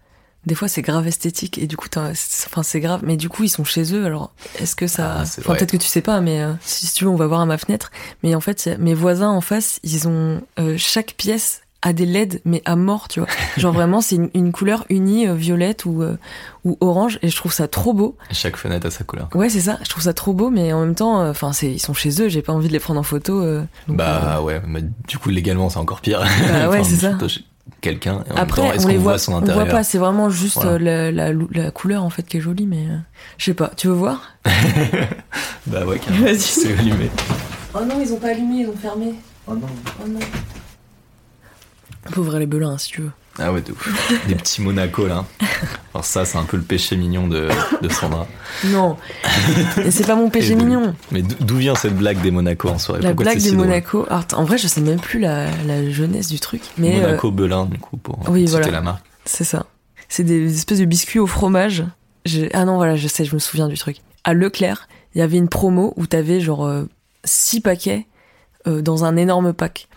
des 0.46 0.54
fois 0.54 0.68
c'est 0.68 0.84
grave 0.84 1.08
esthétique 1.08 1.58
et 1.58 1.66
du 1.66 1.76
coup, 1.76 1.88
enfin 1.98 2.62
c'est 2.62 2.80
grave, 2.80 3.02
mais 3.04 3.18
du 3.18 3.30
coup 3.30 3.44
ils 3.44 3.50
sont 3.50 3.64
chez 3.64 3.96
eux. 3.96 4.06
Alors, 4.06 4.32
est-ce 4.60 4.76
que 4.76 4.86
ça, 4.86 5.16
Ah, 5.18 5.22
enfin 5.24 5.56
peut-être 5.56 5.72
que 5.72 5.78
tu 5.78 5.88
sais 5.88 6.02
pas, 6.02 6.22
mais 6.22 6.44
euh, 6.44 6.54
si 6.62 6.94
tu 6.94 7.06
veux, 7.06 7.10
on 7.10 7.16
va 7.16 7.26
voir 7.26 7.42
à 7.42 7.48
ma 7.48 7.58
fenêtre. 7.58 7.90
Mais 8.22 8.36
en 8.36 8.42
fait, 8.42 8.68
mes 8.78 8.94
voisins 8.94 9.30
en 9.32 9.42
face, 9.42 9.80
ils 9.82 10.08
ont 10.08 10.44
euh, 10.60 10.76
chaque 10.78 11.16
pièce 11.18 11.64
a 11.86 11.94
des 11.94 12.06
LED, 12.06 12.42
mais 12.44 12.62
à 12.66 12.76
mort, 12.76 13.08
tu 13.08 13.20
vois. 13.22 13.30
Genre 13.58 13.72
vraiment, 13.80 14.02
c'est 14.02 14.16
une, 14.16 14.30
une 14.34 14.52
couleur 14.52 14.86
unie, 14.90 15.28
euh, 15.28 15.34
violette 15.36 15.86
ou 15.86 16.02
euh, 16.04 16.18
ou 16.66 16.78
orange, 16.82 17.20
et 17.22 17.30
je 17.30 17.36
trouve 17.38 17.54
ça 17.54 17.68
trop 17.70 17.94
beau. 17.94 18.18
Chaque 18.32 18.58
fenêtre 18.58 18.88
a 18.88 18.92
sa 18.92 19.04
couleur. 19.04 19.30
Ouais, 19.34 19.50
c'est 19.50 19.62
ça. 19.62 19.78
Je 19.84 19.90
trouve 19.90 20.04
ça 20.04 20.14
trop 20.14 20.34
beau, 20.34 20.50
mais 20.50 20.74
en 20.74 20.82
même 20.82 20.96
temps, 20.96 21.22
euh, 21.22 21.30
enfin, 21.32 21.54
c'est 21.54 21.72
ils 21.72 21.80
sont 21.80 21.94
chez 21.94 22.22
eux. 22.22 22.28
J'ai 22.28 22.42
pas 22.42 22.52
envie 22.54 22.68
de 22.68 22.74
les 22.74 22.80
prendre 22.80 23.00
en 23.00 23.04
photo. 23.04 23.42
euh, 23.42 23.64
donc, 23.88 23.98
Bah, 23.98 24.42
ouais, 24.42 24.62
mais 24.68 24.84
du 25.08 25.18
coup, 25.18 25.30
légalement, 25.30 25.70
c'est 25.70 25.80
encore 25.80 26.02
pire. 26.02 26.22
Bah 26.50 26.70
ouais, 26.70 26.84
c'est 26.84 26.96
ça. 26.98 27.12
photo 27.14 27.28
chez 27.30 27.42
Quelqu'un, 27.82 28.24
et 28.28 28.32
en 28.32 28.36
Après, 28.36 28.62
même 28.62 28.72
temps, 28.72 28.78
est-ce 28.78 28.86
on 28.86 28.90
les 28.90 28.96
qu'on 28.96 29.02
voit, 29.02 29.12
voit 29.14 29.18
son 29.20 29.34
on 29.34 29.38
intérieur? 29.38 29.66
voit 29.66 29.72
pas, 29.74 29.84
c'est 29.84 29.98
vraiment 29.98 30.30
juste 30.30 30.56
Voilà. 30.62 30.72
euh, 30.90 31.12
la, 31.12 31.32
la, 31.32 31.40
la 31.52 31.72
couleur 31.72 32.04
en 32.04 32.10
fait 32.12 32.22
qui 32.24 32.38
est 32.38 32.40
jolie, 32.42 32.68
mais 32.68 32.86
euh, 32.90 32.98
je 33.40 33.46
sais 33.46 33.54
pas. 33.56 33.72
Tu 33.76 33.88
veux 33.88 33.94
voir? 33.94 34.22
Bah 35.68 35.86
ouais, 35.86 36.00
carrément. 36.00 36.26
Vas-y. 36.26 36.40
C'est 36.40 36.74
allumé. 36.78 37.10
Oh 37.74 37.80
non, 37.86 38.00
ils 38.02 38.12
ont 38.14 38.18
pas 38.18 38.30
allumé, 38.30 38.62
ils 38.62 38.68
ont 38.70 38.76
fermé. 38.76 39.16
Oh 39.48 39.54
non. 39.56 39.68
Oh 40.04 40.08
non. 40.08 40.20
Peut 42.12 42.22
ouvrir 42.22 42.40
les 42.40 42.46
belins 42.46 42.72
hein, 42.72 42.78
si 42.78 42.90
tu 42.90 43.02
veux. 43.02 43.12
Ah 43.38 43.52
ouais, 43.52 43.62
de 43.62 43.72
ouf. 43.74 44.24
Des 44.28 44.36
petits 44.36 44.62
Monaco 44.62 45.08
là. 45.08 45.26
Alors 45.94 46.06
ça, 46.06 46.24
c'est 46.24 46.38
un 46.38 46.44
peu 46.44 46.56
le 46.56 46.64
péché 46.64 46.96
mignon 46.96 47.28
de, 47.28 47.50
de 47.82 47.90
Sandra. 47.90 48.28
Non, 48.66 48.96
c'est 49.90 50.08
pas 50.08 50.16
mon 50.16 50.30
péché 50.30 50.56
mignon. 50.56 50.96
Mais 51.12 51.22
d'o- 51.22 51.36
d'où 51.42 51.58
vient 51.58 51.76
cette 51.76 51.98
blague 51.98 52.22
des 52.22 52.32
Monaco 52.32 52.70
en 52.70 52.78
soirée? 52.78 53.02
La 53.02 53.10
Pourquoi 53.10 53.26
blague 53.26 53.38
des 53.44 53.50
si 53.50 53.56
Monaco. 53.56 54.06
Alors, 54.10 54.24
en 54.36 54.44
vrai, 54.46 54.58
je 54.58 54.68
sais 54.68 54.80
même 54.82 55.00
plus 55.00 55.20
la, 55.20 55.48
la 55.66 55.90
jeunesse 55.90 56.30
du 56.30 56.40
truc, 56.40 56.62
mais 56.78 56.98
euh, 57.00 57.08
Monaco 57.08 57.32
Belin, 57.32 57.66
du 57.66 57.78
coup, 57.78 57.98
pour 57.98 58.20
oui, 58.30 58.42
citer 58.48 58.52
voilà. 58.52 58.72
la 58.72 58.82
marque. 58.82 59.06
c'est 59.26 59.44
ça. 59.44 59.66
C'est 60.08 60.24
des 60.24 60.54
espèces 60.56 60.80
de 60.80 60.86
biscuits 60.86 61.20
au 61.20 61.28
fromage. 61.28 61.84
Ah 62.54 62.64
non, 62.66 62.76
voilà, 62.78 62.96
je 62.96 63.08
sais, 63.08 63.26
je 63.26 63.34
me 63.34 63.40
souviens 63.40 63.68
du 63.68 63.78
truc. 63.78 63.98
À 64.24 64.34
Leclerc, 64.34 64.88
il 65.14 65.20
y 65.20 65.22
avait 65.22 65.38
une 65.38 65.50
promo 65.50 65.94
où 65.98 66.06
t'avais 66.08 66.40
genre 66.40 66.66
euh, 66.66 66.84
six 67.26 67.60
paquets 67.60 68.06
euh, 68.68 68.82
dans 68.82 69.04
un 69.04 69.18
énorme 69.18 69.52
pack. 69.54 69.88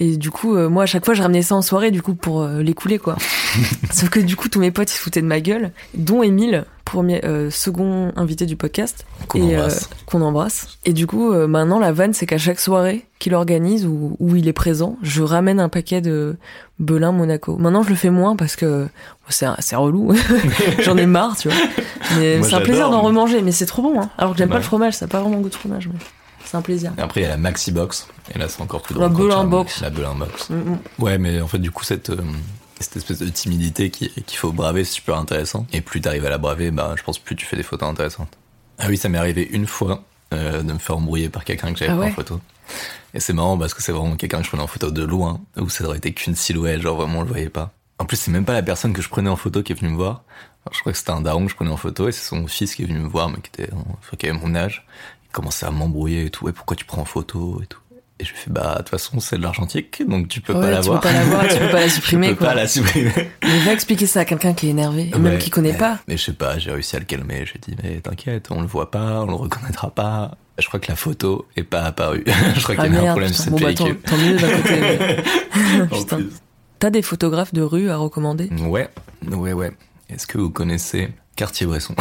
Et 0.00 0.16
du 0.16 0.30
coup, 0.30 0.56
euh, 0.56 0.68
moi, 0.68 0.82
à 0.82 0.86
chaque 0.86 1.04
fois, 1.04 1.14
je 1.14 1.22
ramenais 1.22 1.42
ça 1.42 1.54
en 1.54 1.62
soirée, 1.62 1.90
du 1.90 2.02
coup, 2.02 2.14
pour 2.14 2.42
euh, 2.42 2.62
les 2.62 2.74
couler, 2.74 2.98
quoi. 2.98 3.16
Sauf 3.92 4.08
que 4.10 4.18
du 4.20 4.34
coup, 4.36 4.48
tous 4.48 4.58
mes 4.60 4.70
potes, 4.72 4.90
ils 4.90 4.96
se 4.96 5.00
foutaient 5.00 5.22
de 5.22 5.26
ma 5.26 5.40
gueule, 5.40 5.70
dont 5.94 6.22
Émile, 6.24 6.64
premier, 6.84 7.24
euh, 7.24 7.48
second 7.50 8.10
invité 8.16 8.44
du 8.46 8.56
podcast, 8.56 9.06
Qu'on 9.28 9.38
et, 9.38 9.56
embrasse. 9.56 9.84
euh, 9.84 9.94
qu'on 10.06 10.20
embrasse. 10.22 10.66
Et 10.84 10.92
du 10.92 11.06
coup, 11.06 11.32
euh, 11.32 11.46
maintenant, 11.46 11.78
la 11.78 11.92
vanne, 11.92 12.12
c'est 12.12 12.26
qu'à 12.26 12.38
chaque 12.38 12.58
soirée 12.58 13.06
qu'il 13.20 13.34
organise 13.34 13.86
ou 13.86 14.16
où 14.18 14.34
il 14.36 14.48
est 14.48 14.52
présent, 14.52 14.96
je 15.02 15.22
ramène 15.22 15.60
un 15.60 15.68
paquet 15.68 16.00
de 16.00 16.36
Belin 16.80 17.12
Monaco. 17.12 17.56
Maintenant, 17.56 17.84
je 17.84 17.90
le 17.90 17.94
fais 17.94 18.10
moins 18.10 18.34
parce 18.36 18.56
que 18.56 18.82
bon, 18.84 19.30
c'est 19.60 19.76
relou. 19.76 20.12
J'en 20.80 20.96
ai 20.96 21.06
marre, 21.06 21.36
tu 21.36 21.48
vois. 21.48 21.56
Mais 22.18 22.42
c'est 22.42 22.54
un 22.54 22.60
plaisir 22.60 22.90
d'en 22.90 23.00
remanger, 23.02 23.40
mais 23.42 23.52
c'est 23.52 23.66
trop 23.66 23.82
bon. 23.82 24.00
Hein. 24.00 24.10
Alors 24.18 24.32
que 24.32 24.38
j'aime 24.38 24.48
pas 24.48 24.56
Ouais. 24.56 24.60
le 24.60 24.64
fromage, 24.66 24.94
ça 24.94 25.06
n'a 25.06 25.10
pas 25.10 25.20
vraiment 25.20 25.38
goût 25.40 25.48
de 25.48 25.54
fromage. 25.54 25.88
mais 25.90 25.98
C'est 26.54 26.58
un 26.58 26.62
plaisir. 26.62 26.92
Et 26.96 27.00
Après, 27.00 27.20
il 27.20 27.24
y 27.24 27.26
a 27.26 27.30
la 27.30 27.36
Maxi 27.36 27.72
Box. 27.72 28.06
Et 28.32 28.38
là, 28.38 28.48
c'est 28.48 28.62
encore 28.62 28.80
plus 28.82 28.94
La 28.94 29.08
drôle. 29.08 29.28
quand 29.28 29.38
Belin 29.38 29.44
Box. 29.44 29.80
La 29.80 29.90
Belin 29.90 30.14
Box. 30.14 30.50
Mm, 30.50 30.54
mm. 30.54 30.78
Ouais, 31.00 31.18
mais 31.18 31.40
en 31.40 31.48
fait, 31.48 31.58
du 31.58 31.70
coup, 31.72 31.82
cette, 31.84 32.10
euh, 32.10 32.22
cette 32.78 32.96
espèce 32.96 33.18
de 33.18 33.28
timidité 33.28 33.90
qui- 33.90 34.10
qu'il 34.10 34.38
faut 34.38 34.52
braver, 34.52 34.84
c'est 34.84 34.92
super 34.94 35.16
intéressant. 35.16 35.66
Et 35.72 35.80
plus 35.80 36.00
t'arrives 36.00 36.24
à 36.26 36.30
la 36.30 36.38
braver, 36.38 36.70
bah, 36.70 36.94
je 36.96 37.02
pense 37.02 37.18
plus 37.18 37.34
tu 37.34 37.44
fais 37.44 37.56
des 37.56 37.62
photos 37.64 37.88
intéressantes. 37.88 38.38
Ah 38.78 38.86
oui, 38.88 38.96
ça 38.96 39.08
m'est 39.08 39.18
arrivé 39.18 39.48
une 39.52 39.66
fois 39.66 40.04
euh, 40.32 40.62
de 40.62 40.72
me 40.72 40.78
faire 40.78 40.96
embrouiller 40.96 41.28
par 41.28 41.44
quelqu'un 41.44 41.72
que 41.72 41.78
j'avais 41.78 41.92
Ah 41.92 41.96
pris 41.96 42.10
en 42.10 42.12
photo. 42.14 42.40
Et 43.14 43.20
c'est 43.20 43.32
marrant 43.32 43.56
parce 43.58 43.74
que 43.74 43.82
c'est 43.82 43.92
vraiment 43.92 44.16
quelqu'un 44.16 44.38
que 44.38 44.44
je 44.44 44.48
prenais 44.48 44.62
en 44.62 44.66
photo 44.68 44.90
de 44.90 45.02
loin, 45.04 45.40
où 45.56 45.68
ça 45.68 45.84
aurait 45.84 45.98
été 45.98 46.12
qu'une 46.12 46.34
silhouette, 46.34 46.80
genre 46.80 46.96
vraiment 46.96 47.18
on 47.20 47.22
le 47.22 47.28
voyait 47.28 47.48
pas. 47.50 47.72
En 47.98 48.04
plus, 48.04 48.16
c'est 48.16 48.30
même 48.32 48.44
pas 48.44 48.52
la 48.54 48.62
personne 48.62 48.92
que 48.92 49.02
je 49.02 49.08
prenais 49.08 49.30
en 49.30 49.36
photo 49.36 49.62
qui 49.62 49.72
est 49.72 49.74
venue 49.76 49.90
me 49.92 49.96
voir. 49.96 50.22
Alors, 50.66 50.74
je 50.74 50.80
crois 50.80 50.92
que 50.92 50.98
c'était 50.98 51.10
un 51.12 51.20
daron 51.20 51.44
que 51.44 51.50
je 51.50 51.56
prenais 51.56 51.70
en 51.70 51.76
photo 51.76 52.08
et 52.08 52.12
c'est 52.12 52.26
son 52.26 52.46
fils 52.48 52.74
qui 52.74 52.82
est 52.82 52.86
venu 52.86 52.98
me 53.00 53.08
voir, 53.08 53.28
mais 53.28 53.36
qui 53.36 53.50
était, 53.62 53.70
qui 54.18 54.26
avait 54.28 54.36
mon 54.38 54.54
âge. 54.56 54.84
Commençait 55.34 55.66
à 55.66 55.70
m'embrouiller 55.72 56.26
et 56.26 56.30
tout. 56.30 56.44
Ouais, 56.46 56.52
pourquoi 56.52 56.76
tu 56.76 56.84
prends 56.84 57.02
en 57.02 57.04
photo 57.04 57.60
et 57.62 57.66
tout. 57.66 57.80
Et 58.20 58.24
je 58.24 58.30
lui 58.30 58.38
fais, 58.38 58.50
bah, 58.50 58.74
de 58.74 58.78
toute 58.78 58.90
façon, 58.90 59.18
c'est 59.18 59.36
de 59.36 59.42
l'argentique, 59.42 60.00
donc 60.08 60.28
tu 60.28 60.40
peux 60.40 60.52
Ouais, 60.54 60.60
pas 60.60 60.70
la 60.70 60.80
tu 60.80 60.88
peux 60.88 61.00
pas 61.00 61.12
la 61.12 61.24
voir, 61.24 61.48
tu 61.48 61.58
peux 61.58 61.68
pas 61.70 61.80
la 61.80 61.88
supprimer, 61.90 62.28
tu 62.28 62.34
peux 62.34 62.38
quoi. 62.38 62.46
pas 62.50 62.54
la 62.54 62.68
supprimer. 62.68 63.10
Mais 63.42 63.58
va 63.64 63.72
expliquer 63.72 64.06
ça 64.06 64.20
à 64.20 64.24
quelqu'un 64.24 64.54
qui 64.54 64.68
est 64.68 64.70
énervé, 64.70 65.10
et 65.12 65.18
même 65.18 65.38
qui 65.40 65.50
connaît 65.50 65.72
mais- 65.72 65.78
pas. 65.78 65.98
Mais 66.06 66.16
je 66.16 66.22
sais 66.26 66.32
pas, 66.32 66.56
j'ai 66.58 66.70
réussi 66.70 66.94
à 66.94 67.00
le 67.00 67.06
calmer. 67.06 67.44
J'ai 67.44 67.58
dit, 67.58 67.76
mais 67.82 68.00
t'inquiète, 68.00 68.52
on 68.52 68.60
le 68.60 68.68
voit 68.68 68.92
pas, 68.92 69.22
on 69.22 69.26
le 69.26 69.34
reconnaîtra 69.34 69.90
pas. 69.90 70.36
Je 70.60 70.68
crois 70.68 70.78
que 70.78 70.86
la 70.92 70.94
photo 70.96 71.46
est 71.56 71.64
pas 71.64 71.82
apparue. 71.82 72.22
je 72.54 72.62
crois 72.62 72.76
Ah 72.78 72.84
qu'il 72.84 72.94
y 72.94 72.96
avait 72.96 72.98
un 72.98 73.02
merde, 73.02 73.06
problème 73.08 73.32
sur 73.32 73.42
cette 73.42 73.52
bon 73.52 73.58
bah 73.60 73.74
tant, 73.74 74.16
mieux 74.16 74.36
d'un 74.36 74.56
côté. 74.58 75.88
Putain. 75.98 76.18
T'as 76.78 76.90
des 76.90 77.02
photographes 77.02 77.52
de 77.52 77.62
rue 77.62 77.90
à 77.90 77.96
recommander? 77.96 78.48
Ouais, 78.60 78.88
ouais, 79.28 79.52
ouais. 79.52 79.72
Est-ce 80.08 80.28
que 80.28 80.38
vous 80.38 80.50
connaissez 80.50 81.08
Cartier-Bresson 81.36 81.94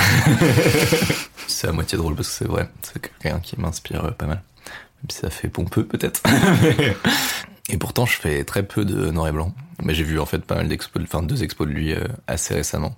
C'est 1.47 1.67
à 1.67 1.71
moitié 1.71 1.97
drôle 1.97 2.15
parce 2.15 2.29
que 2.29 2.33
c'est 2.35 2.47
vrai. 2.47 2.69
C'est 2.81 3.01
quelqu'un 3.01 3.39
qui 3.39 3.59
m'inspire 3.59 4.05
euh, 4.05 4.11
pas 4.11 4.25
mal. 4.25 4.41
Même 4.65 5.09
si 5.09 5.17
ça 5.19 5.29
fait 5.29 5.49
pompeux 5.49 5.85
peut-être. 5.85 6.21
et 7.69 7.77
pourtant, 7.77 8.05
je 8.05 8.17
fais 8.17 8.43
très 8.43 8.63
peu 8.63 8.85
de 8.85 9.11
noir 9.11 9.27
et 9.27 9.31
blanc. 9.31 9.53
Mais 9.81 9.93
j'ai 9.95 10.03
vu 10.03 10.19
en 10.19 10.25
fait 10.25 10.39
pas 10.39 10.55
mal 10.55 10.67
d'expos, 10.67 11.01
enfin 11.03 11.23
deux 11.23 11.43
expos 11.43 11.67
de 11.67 11.73
lui 11.73 11.93
euh, 11.93 12.07
assez 12.27 12.53
récemment. 12.53 12.95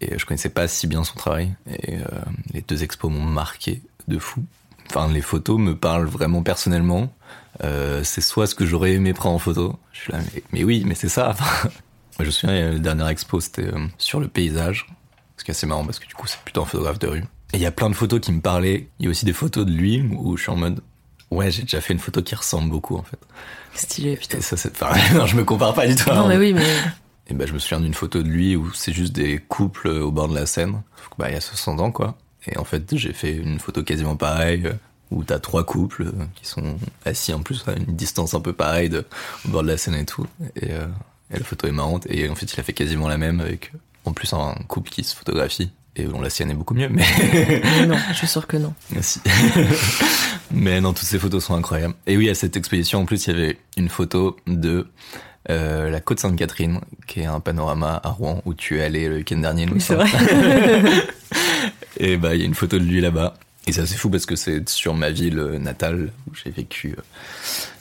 Et 0.00 0.18
je 0.18 0.26
connaissais 0.26 0.50
pas 0.50 0.68
si 0.68 0.86
bien 0.86 1.04
son 1.04 1.14
travail. 1.14 1.54
Et 1.70 1.96
euh, 1.96 2.06
les 2.52 2.60
deux 2.60 2.82
expos 2.82 3.10
m'ont 3.10 3.22
marqué 3.22 3.82
de 4.08 4.18
fou. 4.18 4.44
Enfin, 4.90 5.10
les 5.12 5.22
photos 5.22 5.58
me 5.58 5.74
parlent 5.74 6.06
vraiment 6.06 6.42
personnellement. 6.42 7.12
Euh, 7.64 8.02
c'est 8.04 8.20
soit 8.20 8.46
ce 8.46 8.54
que 8.54 8.66
j'aurais 8.66 8.92
aimé 8.92 9.12
prendre 9.14 9.36
en 9.36 9.38
photo. 9.38 9.78
Je 9.92 10.00
suis 10.00 10.12
là, 10.12 10.18
mais, 10.34 10.42
mais 10.52 10.64
oui, 10.64 10.84
mais 10.86 10.94
c'est 10.94 11.08
ça. 11.08 11.34
je 12.20 12.24
me 12.24 12.30
souviens, 12.30 12.72
le 12.72 12.78
dernier 12.78 13.08
expo, 13.08 13.40
c'était 13.40 13.66
euh, 13.66 13.86
sur 13.98 14.20
le 14.20 14.28
paysage. 14.28 14.86
Est 15.48 15.50
assez 15.52 15.66
marrant 15.66 15.84
parce 15.84 15.98
que 15.98 16.06
du 16.06 16.14
coup, 16.14 16.26
c'est 16.26 16.40
plutôt 16.40 16.62
un 16.62 16.66
photographe 16.66 16.98
de 16.98 17.06
rue. 17.06 17.24
Et 17.52 17.58
il 17.58 17.60
y 17.60 17.66
a 17.66 17.70
plein 17.70 17.88
de 17.88 17.94
photos 17.94 18.20
qui 18.20 18.32
me 18.32 18.40
parlaient. 18.40 18.88
Il 18.98 19.04
y 19.04 19.08
a 19.08 19.10
aussi 19.10 19.24
des 19.24 19.32
photos 19.32 19.64
de 19.64 19.70
lui 19.70 20.02
où 20.02 20.36
je 20.36 20.42
suis 20.42 20.50
en 20.50 20.56
mode, 20.56 20.80
ouais, 21.30 21.50
j'ai 21.50 21.62
déjà 21.62 21.80
fait 21.80 21.92
une 21.92 22.00
photo 22.00 22.22
qui 22.22 22.34
ressemble 22.34 22.70
beaucoup 22.70 22.96
en 22.96 23.02
fait. 23.02 23.18
Stylé, 23.74 24.16
putain. 24.16 24.38
Et 24.38 24.42
ça, 24.42 24.56
c'est 24.56 24.82
enfin, 24.82 24.96
non, 25.14 25.26
je 25.26 25.36
me 25.36 25.44
compare 25.44 25.74
pas 25.74 25.86
du 25.86 25.94
tout. 25.94 26.10
Non, 26.10 26.26
mais 26.26 26.36
oui, 26.36 26.52
mais. 26.52 26.66
Et 27.28 27.34
ben, 27.34 27.46
je 27.46 27.52
me 27.52 27.58
souviens 27.58 27.80
d'une 27.80 27.94
photo 27.94 28.22
de 28.22 28.28
lui 28.28 28.56
où 28.56 28.72
c'est 28.72 28.92
juste 28.92 29.12
des 29.12 29.38
couples 29.38 29.88
au 29.88 30.12
bord 30.12 30.28
de 30.28 30.34
la 30.34 30.46
Seine. 30.46 30.82
Bah, 31.18 31.28
il 31.28 31.34
y 31.34 31.36
a 31.36 31.40
60 31.40 31.80
ans, 31.80 31.90
quoi. 31.90 32.16
Et 32.46 32.56
en 32.58 32.64
fait, 32.64 32.96
j'ai 32.96 33.12
fait 33.12 33.34
une 33.34 33.58
photo 33.58 33.82
quasiment 33.82 34.16
pareille, 34.16 34.66
euh, 34.66 34.74
où 35.10 35.24
t'as 35.24 35.40
trois 35.40 35.64
couples 35.64 36.04
euh, 36.04 36.24
qui 36.34 36.46
sont 36.46 36.76
assis 37.04 37.32
en 37.32 37.42
plus 37.42 37.64
à 37.66 37.72
une 37.72 37.96
distance 37.96 38.34
un 38.34 38.40
peu 38.40 38.52
pareille 38.52 38.88
de, 38.88 39.04
au 39.44 39.48
bord 39.48 39.62
de 39.62 39.68
la 39.68 39.76
Seine 39.76 39.94
et 39.94 40.04
tout. 40.04 40.26
Et, 40.54 40.70
euh, 40.70 40.86
et 41.32 41.38
la 41.38 41.44
photo 41.44 41.66
est 41.66 41.72
marrante. 41.72 42.06
Et 42.08 42.28
en 42.28 42.36
fait, 42.36 42.52
il 42.52 42.60
a 42.60 42.62
fait 42.62 42.72
quasiment 42.72 43.08
la 43.08 43.18
même 43.18 43.40
avec, 43.40 43.72
en 44.06 44.12
plus, 44.12 44.32
un 44.32 44.54
couple 44.68 44.90
qui 44.90 45.04
se 45.04 45.14
photographie. 45.14 45.70
Et 45.98 46.04
bon, 46.04 46.20
la 46.20 46.28
sienne 46.28 46.50
est 46.50 46.54
beaucoup 46.54 46.74
mieux, 46.74 46.88
mais... 46.88 47.04
non, 47.86 47.96
je 48.10 48.14
suis 48.14 48.26
sûr 48.26 48.46
que 48.46 48.58
non. 48.58 48.74
Merci. 48.90 49.20
mais 50.50 50.80
non, 50.80 50.92
toutes 50.92 51.08
ces 51.08 51.18
photos 51.18 51.44
sont 51.44 51.54
incroyables. 51.54 51.94
Et 52.06 52.16
oui, 52.16 52.28
à 52.28 52.34
cette 52.34 52.56
exposition, 52.56 53.00
en 53.00 53.04
plus, 53.06 53.26
il 53.26 53.30
y 53.30 53.36
avait 53.36 53.58
une 53.78 53.88
photo 53.88 54.36
de 54.46 54.86
euh, 55.48 55.90
la 55.90 56.00
côte 56.00 56.20
Sainte-Catherine, 56.20 56.80
qui 57.06 57.20
est 57.20 57.26
un 57.26 57.40
panorama 57.40 58.00
à 58.04 58.10
Rouen 58.10 58.42
où 58.44 58.52
tu 58.52 58.78
es 58.78 58.82
allé 58.82 59.08
le 59.08 59.16
week-end 59.16 59.38
dernier. 59.38 59.66
Oui, 59.72 59.80
c'est 59.80 59.94
vrai. 59.94 60.08
et 61.96 62.18
bah, 62.18 62.34
il 62.34 62.40
y 62.40 62.42
a 62.42 62.46
une 62.46 62.54
photo 62.54 62.78
de 62.78 62.84
lui 62.84 63.00
là-bas. 63.00 63.34
Et 63.66 63.72
c'est 63.72 63.80
assez 63.80 63.96
fou 63.96 64.10
parce 64.10 64.26
que 64.26 64.36
c'est 64.36 64.68
sur 64.68 64.94
ma 64.94 65.10
ville 65.10 65.40
natale 65.60 66.12
où 66.30 66.34
j'ai 66.34 66.50
vécu 66.50 66.94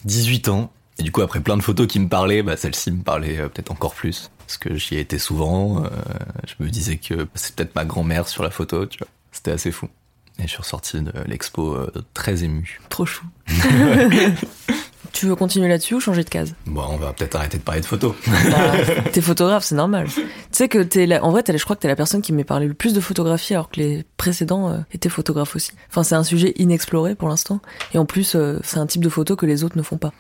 18 0.06 0.48
ans. 0.50 0.72
Et 0.98 1.04
du 1.04 1.12
coup, 1.12 1.22
après 1.22 1.42
plein 1.42 1.58
de 1.58 1.62
photos 1.62 1.88
qui 1.88 2.00
me 2.00 2.08
parlaient, 2.08 2.44
bah, 2.44 2.56
celle-ci 2.56 2.92
me 2.92 3.04
parlait 3.04 3.40
euh, 3.40 3.50
peut-être 3.50 3.72
encore 3.72 3.94
plus. 3.94 4.32
Parce 4.40 4.58
que 4.58 4.76
j'y 4.76 4.96
ai 4.96 5.00
été 5.00 5.20
souvent. 5.20 5.84
Euh, 5.84 5.90
je 6.48 6.64
me 6.64 6.70
disais 6.70 6.98
que 6.98 7.28
c'est 7.36 7.56
peut-être 7.56 7.76
ma 7.76 7.86
grand-mère 7.86 8.28
sur 8.28 8.44
la 8.44 8.50
photo, 8.52 8.86
tu 8.86 9.00
vois. 9.00 9.08
C'était 9.32 9.52
assez 9.52 9.72
fou. 9.72 9.90
Et 10.40 10.44
je 10.44 10.48
suis 10.48 10.58
ressorti 10.58 11.02
de 11.02 11.14
l'expo 11.28 11.74
euh, 11.74 11.92
très 12.14 12.44
ému. 12.44 12.80
Trop 12.90 13.06
chou. 13.06 13.26
tu 15.14 15.28
veux 15.28 15.36
continuer 15.36 15.70
là-dessus 15.70 15.96
ou 15.96 16.00
changer 16.02 16.24
de 16.26 16.30
case? 16.30 16.56
Bon, 16.66 16.84
on 16.90 16.98
va 16.98 17.14
peut-être 17.14 17.36
arrêter 17.36 17.58
de 17.58 17.64
parler 17.64 17.80
de 17.80 17.86
photos. 17.86 18.14
bah, 18.28 18.74
T'es 19.14 19.22
photographe, 19.22 19.64
c'est 19.64 19.76
normal. 19.76 20.08
Tu 20.08 20.22
sais 20.52 20.68
que 20.68 20.80
t'es 20.80 21.06
la... 21.06 21.24
en 21.24 21.32
vrai, 21.32 21.42
je 21.48 21.64
crois 21.64 21.78
que 21.78 21.82
t'es 21.82 21.88
la 21.88 21.96
personne 21.96 22.22
qui 22.22 22.34
m'ait 22.34 22.44
parlé 22.44 22.68
le 22.68 22.74
plus 22.74 22.94
de 22.94 23.00
photographie 23.00 23.54
alors 23.54 23.70
que 23.70 23.80
les 23.80 24.06
précédents 24.18 24.70
euh, 24.70 24.80
étaient 24.92 25.10
photographes 25.10 25.56
aussi. 25.56 25.72
Enfin, 25.90 26.04
c'est 26.04 26.16
un 26.16 26.24
sujet 26.24 26.54
inexploré 26.58 27.16
pour 27.16 27.30
l'instant. 27.30 27.62
Et 27.94 27.98
en 27.98 28.06
plus, 28.06 28.36
euh, 28.36 28.60
c'est 28.64 28.78
un 28.78 28.88
type 28.88 29.04
de 29.04 29.10
photo 29.10 29.38
que 29.38 29.46
les 29.46 29.64
autres 29.64 29.78
ne 29.78 29.84
font 29.84 29.98
pas. 29.98 30.12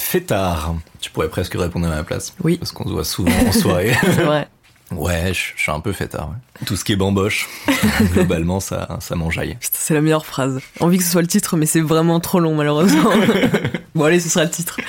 Fêtard. 0.00 0.74
Tu 1.00 1.10
pourrais 1.10 1.28
presque 1.28 1.54
répondre 1.54 1.86
à 1.86 1.90
ma 1.90 2.02
place. 2.02 2.34
Oui. 2.42 2.56
Parce 2.56 2.72
qu'on 2.72 2.84
se 2.84 2.92
voit 2.92 3.04
souvent 3.04 3.30
en 3.46 3.52
soirée. 3.52 3.94
c'est 4.00 4.24
vrai. 4.24 4.48
Ouais, 4.90 5.28
je, 5.28 5.52
je, 5.56 5.62
suis 5.62 5.70
un 5.70 5.78
peu 5.78 5.92
fêtard. 5.92 6.30
Ouais. 6.30 6.64
Tout 6.66 6.74
ce 6.74 6.84
qui 6.84 6.92
est 6.92 6.96
bamboche, 6.96 7.48
globalement, 8.12 8.58
ça, 8.58 8.98
ça 9.00 9.14
m'enjaille. 9.14 9.56
C'est 9.60 9.94
la 9.94 10.00
meilleure 10.00 10.26
phrase. 10.26 10.58
Envie 10.80 10.98
que 10.98 11.04
ce 11.04 11.10
soit 11.10 11.20
le 11.20 11.28
titre, 11.28 11.56
mais 11.56 11.66
c'est 11.66 11.80
vraiment 11.80 12.18
trop 12.18 12.40
long, 12.40 12.56
malheureusement. 12.56 13.10
bon, 13.94 14.04
allez, 14.04 14.18
ce 14.18 14.28
sera 14.28 14.44
le 14.44 14.50
titre. 14.50 14.80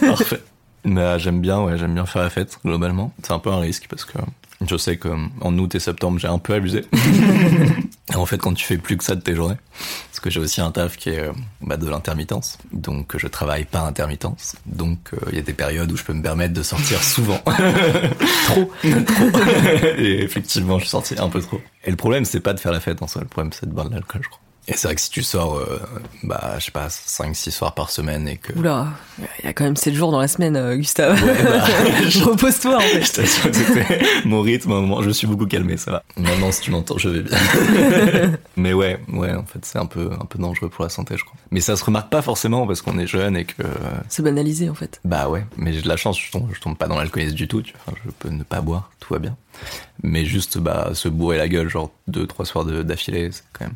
Parfait. 0.00 0.42
Bah, 0.84 1.16
j'aime 1.16 1.40
bien, 1.40 1.62
ouais, 1.62 1.78
j'aime 1.78 1.94
bien 1.94 2.04
faire 2.04 2.22
la 2.22 2.30
fête, 2.30 2.58
globalement. 2.64 3.14
C'est 3.22 3.32
un 3.32 3.38
peu 3.38 3.50
un 3.50 3.60
risque 3.60 3.86
parce 3.88 4.04
que 4.04 4.18
je 4.66 4.76
sais 4.76 4.98
qu'en 4.98 5.58
août 5.58 5.74
et 5.74 5.80
septembre, 5.80 6.18
j'ai 6.18 6.28
un 6.28 6.38
peu 6.38 6.54
abusé. 6.54 6.84
en 8.14 8.26
fait, 8.26 8.38
quand 8.38 8.52
tu 8.52 8.66
fais 8.66 8.78
plus 8.78 8.96
que 8.96 9.04
ça 9.04 9.14
de 9.14 9.20
tes 9.20 9.34
journées, 9.34 9.56
que 10.26 10.32
j'ai 10.32 10.40
aussi 10.40 10.60
un 10.60 10.72
taf 10.72 10.96
qui 10.96 11.10
est 11.10 11.30
bah, 11.60 11.76
de 11.76 11.88
l'intermittence, 11.88 12.58
donc 12.72 13.16
je 13.16 13.28
travaille 13.28 13.64
pas 13.64 13.82
intermittence, 13.82 14.56
donc 14.66 15.10
il 15.12 15.28
euh, 15.28 15.36
y 15.36 15.38
a 15.38 15.42
des 15.42 15.52
périodes 15.52 15.92
où 15.92 15.96
je 15.96 16.02
peux 16.02 16.12
me 16.12 16.22
permettre 16.22 16.52
de 16.52 16.64
sortir 16.64 17.00
souvent. 17.02 17.38
trop. 18.46 18.72
trop. 19.06 19.30
et 19.98 20.24
effectivement, 20.24 20.78
je 20.78 20.84
suis 20.84 20.90
sorti 20.90 21.14
un 21.16 21.28
peu 21.28 21.40
trop. 21.40 21.60
Et 21.84 21.90
le 21.90 21.96
problème, 21.96 22.24
c'est 22.24 22.40
pas 22.40 22.54
de 22.54 22.58
faire 22.58 22.72
la 22.72 22.80
fête 22.80 23.02
en 23.02 23.06
soi, 23.06 23.22
le 23.22 23.28
problème, 23.28 23.52
c'est 23.52 23.66
de 23.66 23.72
boire 23.72 23.88
de 23.88 23.94
l'alcool, 23.94 24.22
je 24.24 24.28
crois. 24.28 24.40
Et 24.68 24.76
c'est 24.76 24.88
vrai 24.88 24.96
que 24.96 25.00
si 25.00 25.10
tu 25.10 25.22
sors, 25.22 25.58
euh, 25.58 25.80
bah, 26.24 26.54
je 26.58 26.64
sais 26.64 26.70
pas, 26.72 26.88
5-6 26.88 27.52
soirs 27.52 27.74
par 27.74 27.90
semaine 27.90 28.26
et 28.26 28.36
que... 28.36 28.52
Oula, 28.58 28.88
il 29.38 29.44
y 29.44 29.48
a 29.48 29.52
quand 29.52 29.62
même 29.62 29.76
7 29.76 29.94
jours 29.94 30.10
dans 30.10 30.18
la 30.18 30.26
semaine, 30.26 30.56
euh, 30.56 30.74
Gustave. 30.74 31.22
Ouais, 31.22 31.44
bah, 31.44 31.64
je 32.08 32.24
repose-toi, 32.24 32.76
en 32.76 32.80
fait. 32.80 33.02
Je 33.06 33.12
t'assure 33.12 33.50
que 33.50 33.56
c'était 33.56 34.00
mon 34.24 34.40
rythme, 34.40 34.72
un 34.72 34.80
moment, 34.80 35.02
je 35.02 35.10
suis 35.10 35.28
beaucoup 35.28 35.46
calmé, 35.46 35.76
ça 35.76 35.92
va. 35.92 36.02
Maintenant, 36.16 36.50
si 36.50 36.62
tu 36.62 36.72
m'entends, 36.72 36.98
je 36.98 37.08
vais 37.08 37.22
bien. 37.22 37.38
Mais 38.56 38.72
ouais, 38.72 38.98
ouais, 39.12 39.32
en 39.34 39.44
fait, 39.44 39.64
c'est 39.64 39.78
un 39.78 39.86
peu, 39.86 40.10
un 40.20 40.24
peu 40.24 40.38
dangereux 40.40 40.68
pour 40.68 40.82
la 40.82 40.90
santé, 40.90 41.16
je 41.16 41.24
crois. 41.24 41.36
Mais 41.52 41.60
ça 41.60 41.76
se 41.76 41.84
remarque 41.84 42.10
pas 42.10 42.22
forcément 42.22 42.66
parce 42.66 42.82
qu'on 42.82 42.98
est 42.98 43.06
jeune 43.06 43.36
et 43.36 43.44
que... 43.44 43.62
C'est 44.08 44.22
banalisé, 44.22 44.68
en 44.68 44.74
fait. 44.74 45.00
Bah 45.04 45.28
ouais, 45.28 45.46
mais 45.56 45.72
j'ai 45.72 45.82
de 45.82 45.88
la 45.88 45.96
chance, 45.96 46.18
je 46.20 46.32
tombe, 46.32 46.48
je 46.52 46.60
tombe 46.60 46.76
pas 46.76 46.88
dans 46.88 46.98
l'alcoolisme 46.98 47.36
du 47.36 47.46
tout, 47.46 47.62
tu 47.62 47.72
vois. 47.72 47.82
Enfin, 47.86 47.98
je 48.04 48.10
peux 48.18 48.30
ne 48.30 48.42
pas 48.42 48.60
boire, 48.60 48.90
tout 48.98 49.14
va 49.14 49.20
bien. 49.20 49.36
Mais 50.02 50.24
juste, 50.24 50.58
bah, 50.58 50.90
se 50.94 51.08
bourrer 51.08 51.38
la 51.38 51.48
gueule, 51.48 51.68
genre 51.68 51.92
2-3 52.10 52.44
soirs 52.44 52.64
d'affilée, 52.64 53.30
c'est 53.30 53.44
quand 53.52 53.66
même 53.66 53.74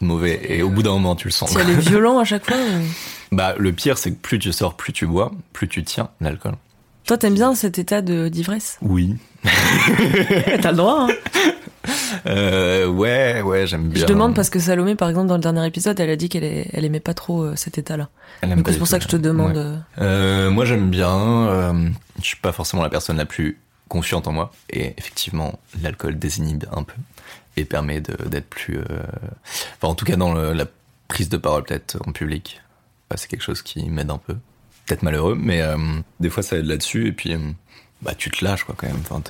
mauvais 0.00 0.40
et 0.48 0.62
au 0.62 0.68
bout 0.68 0.82
d'un 0.82 0.92
moment 0.92 1.16
tu 1.16 1.28
le 1.28 1.32
sens. 1.32 1.52
Tu 1.52 1.58
est 1.58 1.74
violent 1.88 2.18
à 2.18 2.24
chaque 2.24 2.44
fois 2.44 2.56
ou... 2.56 3.34
Bah 3.34 3.54
le 3.58 3.72
pire 3.72 3.98
c'est 3.98 4.12
que 4.12 4.16
plus 4.16 4.38
tu 4.38 4.52
sors, 4.52 4.74
plus 4.74 4.92
tu 4.92 5.06
bois, 5.06 5.32
plus 5.52 5.68
tu 5.68 5.82
tiens 5.84 6.10
l'alcool. 6.20 6.54
Toi 7.06 7.18
t'aimes 7.18 7.34
bien 7.34 7.54
cet 7.54 7.78
état 7.78 8.02
de 8.02 8.28
d'ivresse? 8.28 8.78
Oui. 8.82 9.16
T'as 10.60 10.70
le 10.70 10.76
droit. 10.76 11.06
Hein 11.08 11.52
euh, 12.26 12.88
ouais 12.88 13.42
ouais 13.42 13.66
j'aime 13.66 13.88
bien. 13.88 14.02
Je 14.02 14.06
demande 14.06 14.34
parce 14.34 14.50
que 14.50 14.58
Salomé 14.58 14.96
par 14.96 15.08
exemple 15.08 15.28
dans 15.28 15.36
le 15.36 15.40
dernier 15.40 15.66
épisode 15.66 15.98
elle 16.00 16.10
a 16.10 16.16
dit 16.16 16.28
qu'elle 16.28 16.44
elle 16.44 16.84
aimait 16.84 17.00
pas 17.00 17.14
trop 17.14 17.42
euh, 17.42 17.56
cet 17.56 17.78
état-là. 17.78 18.08
Donc 18.42 18.68
c'est 18.68 18.78
pour 18.78 18.88
ça 18.88 18.98
que 18.98 19.04
je 19.04 19.08
te 19.08 19.16
demande. 19.16 19.56
Ouais. 19.56 20.02
Euh, 20.04 20.50
moi 20.50 20.64
j'aime 20.64 20.90
bien. 20.90 21.16
Euh, 21.48 21.88
je 22.18 22.24
suis 22.24 22.36
pas 22.36 22.52
forcément 22.52 22.82
la 22.82 22.90
personne 22.90 23.16
la 23.16 23.26
plus 23.26 23.58
confiante 23.88 24.26
en 24.26 24.32
moi 24.32 24.52
et 24.68 24.94
effectivement 24.96 25.60
l'alcool 25.80 26.18
désinhibe 26.18 26.64
un 26.72 26.82
peu 26.82 26.94
et 27.56 27.64
permet 27.64 28.00
d'être 28.00 28.48
plus... 28.48 28.78
Euh... 28.78 28.84
Enfin, 29.76 29.88
en 29.88 29.94
tout 29.94 30.04
cas, 30.04 30.16
dans 30.16 30.34
le, 30.34 30.52
la 30.52 30.66
prise 31.08 31.28
de 31.28 31.36
parole, 31.36 31.64
peut-être, 31.64 31.96
en 32.06 32.12
public. 32.12 32.60
Bah, 33.10 33.16
c'est 33.18 33.28
quelque 33.28 33.42
chose 33.42 33.62
qui 33.62 33.88
m'aide 33.88 34.10
un 34.10 34.18
peu. 34.18 34.34
Peut-être 34.86 35.02
malheureux, 35.02 35.36
mais 35.38 35.62
euh, 35.62 35.76
des 36.20 36.30
fois, 36.30 36.42
ça 36.42 36.56
aide 36.56 36.66
là-dessus, 36.66 37.08
et 37.08 37.12
puis, 37.12 37.34
euh, 37.34 37.38
bah, 38.02 38.14
tu 38.16 38.30
te 38.30 38.44
lâches, 38.44 38.64
quoi, 38.64 38.74
quand 38.76 38.86
même. 38.86 39.00
Enfin, 39.00 39.22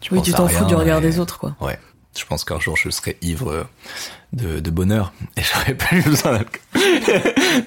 tu 0.00 0.12
oui, 0.12 0.22
tu 0.22 0.32
t'en 0.32 0.48
fous 0.48 0.66
du 0.66 0.74
regard 0.74 0.98
et... 0.98 1.02
des 1.02 1.18
autres, 1.20 1.38
quoi. 1.38 1.56
Ouais. 1.60 1.78
Je 2.18 2.24
pense 2.24 2.44
qu'un 2.44 2.58
jour, 2.58 2.76
je 2.76 2.90
serai 2.90 3.16
ivre 3.22 3.66
de, 4.32 4.58
de 4.58 4.70
bonheur, 4.70 5.12
et 5.36 5.42
j'aurais 5.54 5.74
pas 5.74 5.94
eu 5.94 6.02
besoin 6.02 6.32
d'alcool. 6.32 6.60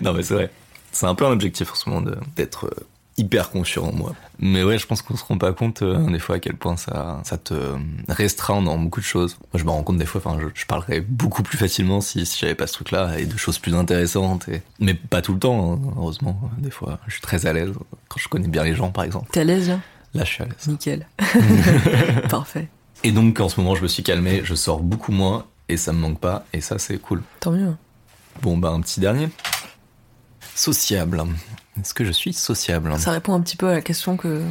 non, 0.02 0.14
mais 0.14 0.24
c'est 0.24 0.34
vrai. 0.34 0.52
C'est 0.92 1.08
un 1.08 1.16
peu 1.16 1.26
un 1.26 1.32
objectif 1.32 1.72
en 1.72 1.76
ce 1.76 1.90
moment 1.90 2.12
d'être 2.36 2.70
hyper 3.18 3.52
confiant 3.52 3.86
en 3.86 3.94
moi. 3.94 4.16
Mais 4.40 4.64
ouais, 4.64 4.78
je 4.78 4.88
pense 4.88 5.02
qu'on 5.02 5.16
se 5.16 5.24
rend 5.24 5.38
pas 5.38 5.54
compte 5.54 5.82
euh, 5.82 6.10
des 6.10 6.20
fois 6.20 6.36
à 6.36 6.40
quel 6.40 6.56
point 6.56 6.78
ça, 6.78 7.22
ça 7.24 7.38
te 7.38 7.54
restreint 8.10 8.62
dans 8.62 8.78
beaucoup 8.78 9.00
de 9.00 9.06
choses. 9.06 9.38
Moi, 9.54 9.60
je 9.60 9.64
me 9.64 9.70
rends 9.70 9.84
compte 9.84 9.98
des 9.98 10.06
fois, 10.06 10.22
enfin, 10.24 10.40
je, 10.42 10.48
je, 10.54 10.66
parlerais 10.66 11.02
beaucoup 11.02 11.44
plus 11.44 11.58
facilement 11.58 12.02
si, 12.02 12.26
si 12.26 12.40
j'avais 12.40 12.56
pas 12.56 12.68
ce 12.68 12.74
truc-là 12.74 13.20
et 13.20 13.26
de 13.26 13.38
choses 13.38 13.60
plus 13.60 13.76
intéressantes. 13.76 14.50
Et... 14.50 14.62
Mais 14.80 14.94
pas 14.96 15.22
tout 15.22 15.34
le 15.34 15.40
temps, 15.40 15.74
hein, 15.74 15.80
heureusement. 15.98 16.50
Des 16.58 16.72
fois, 16.72 17.00
je 17.08 17.14
suis 17.14 17.22
très 17.22 17.46
à 17.46 17.54
l'aise 17.54 17.72
quand 18.10 18.20
je 18.20 18.28
connais 18.30 18.48
bien 18.48 18.64
les 18.64 18.76
gens, 18.76 18.90
par 18.90 19.04
exemple. 19.04 19.30
T'es 19.32 19.42
à 19.42 19.44
l'aise 19.44 19.70
là 19.70 19.80
Là, 20.16 20.24
je 20.24 20.30
suis 20.30 20.44
à 20.44 20.46
l'aise. 20.46 20.68
Nickel. 20.68 21.08
Parfait. 22.30 22.68
Et 23.04 23.12
donc, 23.12 23.40
en 23.40 23.50
ce 23.50 23.60
moment, 23.60 23.76
je 23.76 23.84
me 23.84 23.88
suis 23.88 24.04
calmé, 24.04 24.42
je 24.44 24.56
sors 24.56 24.80
beaucoup 24.80 25.12
moins 25.12 25.46
et 25.70 25.78
ça 25.78 25.92
me 25.92 26.00
manque 26.00 26.20
pas. 26.20 26.46
Et 26.54 26.62
ça, 26.62 26.80
c'est 26.80 26.98
cool. 26.98 27.22
Tant 27.40 27.52
mieux. 27.52 27.76
Bon, 28.42 28.58
bah, 28.58 28.70
un 28.70 28.82
petit 28.82 29.00
dernier. 29.00 29.30
Sociable. 30.56 31.24
Est-ce 31.80 31.94
que 31.94 32.06
je 32.06 32.12
suis 32.12 32.34
sociable? 32.34 32.98
Ça 33.00 33.12
répond 33.12 33.34
un 33.34 33.42
petit 33.42 33.58
peu 33.58 33.70
à 33.70 33.74
la 33.74 33.82
question 33.82 34.18
que. 34.18 34.42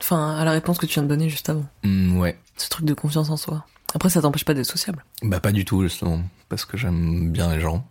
Enfin, 0.00 0.36
à 0.36 0.44
la 0.44 0.50
réponse 0.50 0.78
que 0.78 0.86
tu 0.86 0.94
viens 0.94 1.04
de 1.04 1.08
donner 1.08 1.28
juste 1.28 1.48
avant. 1.48 1.64
Mmh, 1.84 2.18
ouais. 2.18 2.38
Ce 2.56 2.68
truc 2.68 2.84
de 2.84 2.94
confiance 2.94 3.30
en 3.30 3.36
soi. 3.36 3.64
Après, 3.94 4.08
ça 4.08 4.20
t'empêche 4.20 4.44
pas 4.44 4.54
d'être 4.54 4.66
sociable. 4.66 5.04
Bah, 5.22 5.38
pas 5.38 5.52
du 5.52 5.64
tout, 5.64 5.82
justement. 5.82 6.20
Parce 6.48 6.64
que 6.64 6.76
j'aime 6.76 7.30
bien 7.30 7.54
les 7.54 7.60
gens. 7.60 7.86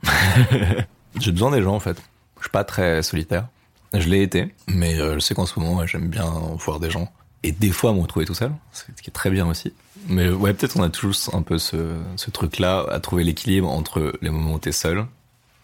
J'ai 1.19 1.31
besoin 1.31 1.51
des 1.51 1.61
gens, 1.61 1.75
en 1.75 1.79
fait. 1.79 1.97
Je 2.37 2.43
suis 2.43 2.51
pas 2.51 2.63
très 2.63 3.01
solitaire. 3.01 3.47
Je 3.93 4.09
l'ai 4.09 4.23
été. 4.23 4.53
Mais 4.67 4.99
euh, 4.99 5.15
je 5.15 5.19
sais 5.19 5.35
qu'en 5.35 5.45
ce 5.45 5.59
moment, 5.59 5.85
j'aime 5.85 6.09
bien 6.09 6.25
voir 6.57 6.79
des 6.79 6.89
gens. 6.89 7.11
Et 7.43 7.51
des 7.51 7.71
fois, 7.71 7.93
me 7.93 8.01
retrouver 8.01 8.25
tout 8.25 8.33
seul. 8.33 8.51
Ce 8.73 8.83
qui 8.83 9.09
est 9.09 9.13
très 9.13 9.29
bien 9.29 9.47
aussi. 9.47 9.73
Mais 10.07 10.29
ouais, 10.29 10.53
peut-être 10.53 10.77
on 10.77 10.83
a 10.83 10.89
tous 10.89 11.29
un 11.33 11.41
peu 11.41 11.57
ce, 11.57 11.95
ce 12.15 12.31
truc-là 12.31 12.85
à 12.89 12.99
trouver 12.99 13.23
l'équilibre 13.23 13.69
entre 13.69 14.13
les 14.21 14.29
moments 14.29 14.53
où 14.53 14.59
t'es 14.59 14.71
seul 14.71 15.05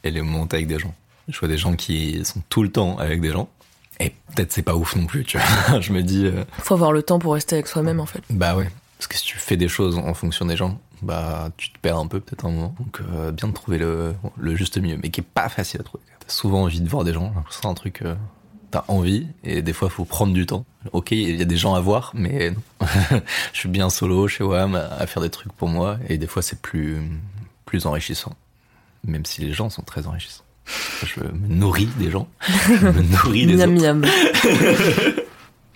et 0.04 0.12
les 0.12 0.22
moments 0.22 0.44
où 0.44 0.48
t'es 0.48 0.58
avec 0.58 0.68
des 0.68 0.80
gens. 0.80 0.94
Je 1.28 1.40
vois 1.40 1.48
des 1.48 1.58
gens 1.58 1.76
qui 1.76 2.24
sont 2.26 2.42
tout 2.50 2.64
le 2.64 2.72
temps 2.72 2.98
avec 2.98 3.22
des 3.22 3.32
gens. 3.32 3.50
Et 4.00 4.12
peut-être 4.36 4.52
c'est 4.52 4.62
pas 4.62 4.76
ouf 4.76 4.96
non 4.96 5.06
plus, 5.06 5.24
tu 5.24 5.38
vois. 5.38 5.80
je 5.82 5.92
me 5.92 6.04
dis. 6.04 6.26
Euh... 6.26 6.44
Faut 6.60 6.76
avoir 6.76 6.92
le 6.92 7.04
temps 7.04 7.20
pour 7.20 7.34
rester 7.34 7.56
avec 7.56 7.68
soi-même, 7.68 8.00
en 8.00 8.06
fait. 8.06 8.22
Bah 8.30 8.56
ouais. 8.56 8.70
Parce 8.98 9.08
que 9.08 9.16
si 9.16 9.26
tu 9.26 9.38
fais 9.38 9.58
des 9.58 9.68
choses 9.68 9.98
en 9.98 10.14
fonction 10.14 10.46
des 10.46 10.56
gens, 10.56 10.80
bah 11.02 11.50
tu 11.58 11.72
te 11.72 11.78
perds 11.80 11.98
un 11.98 12.08
peu 12.08 12.20
peut-être 12.20 12.46
un 12.46 12.52
moment. 12.52 12.76
Donc 12.80 13.02
euh, 13.02 13.32
bien 13.32 13.48
de 13.48 13.54
trouver 13.54 13.78
le, 13.78 14.16
le 14.38 14.56
juste 14.56 14.78
milieu, 14.78 14.98
mais 15.02 15.10
qui 15.10 15.22
est 15.22 15.28
pas 15.28 15.50
facile 15.50 15.82
à 15.82 15.84
trouver. 15.84 16.04
T'as 16.20 16.34
souvent 16.34 16.64
envie 16.64 16.82
de 16.82 16.90
voir 16.90 17.04
des 17.04 17.14
gens. 17.14 17.34
C'est 17.50 17.66
un 17.66 17.74
truc. 17.74 18.02
Euh, 18.02 18.16
t'as 18.72 18.84
envie 18.88 19.28
et 19.44 19.62
des 19.62 19.74
fois 19.74 19.90
faut 19.90 20.06
prendre 20.06 20.34
du 20.34 20.46
temps. 20.46 20.66
Ok, 20.92 21.12
il 21.12 21.38
y 21.38 21.42
a 21.42 21.46
des 21.46 21.58
gens 21.58 21.76
à 21.76 21.80
voir, 21.80 22.12
mais 22.14 22.54
je 23.54 23.60
suis 23.60 23.70
bien 23.70 23.90
solo 23.90 24.28
chez 24.28 24.44
WAM 24.44 24.76
à 24.76 25.08
faire 25.08 25.22
des 25.22 25.30
trucs 25.30 25.54
pour 25.54 25.70
moi 25.70 25.98
et 26.10 26.18
des 26.18 26.28
fois 26.28 26.42
c'est 26.42 26.62
plus 26.62 26.98
plus 27.66 27.86
enrichissant, 27.86 28.34
même 29.06 29.26
si 29.26 29.42
les 29.42 29.54
gens 29.54 29.70
sont 29.70 29.84
très 29.84 30.08
enrichissants. 30.08 30.44
Je 31.04 31.20
me 31.22 31.48
nourris 31.48 31.90
des 31.98 32.12
gens, 32.12 32.28
je 32.48 32.86
me 32.88 33.02
nourris 33.02 33.46
des 33.46 33.56
miam, 33.68 33.76
autres. 33.76 33.84
Miam. 33.84 34.06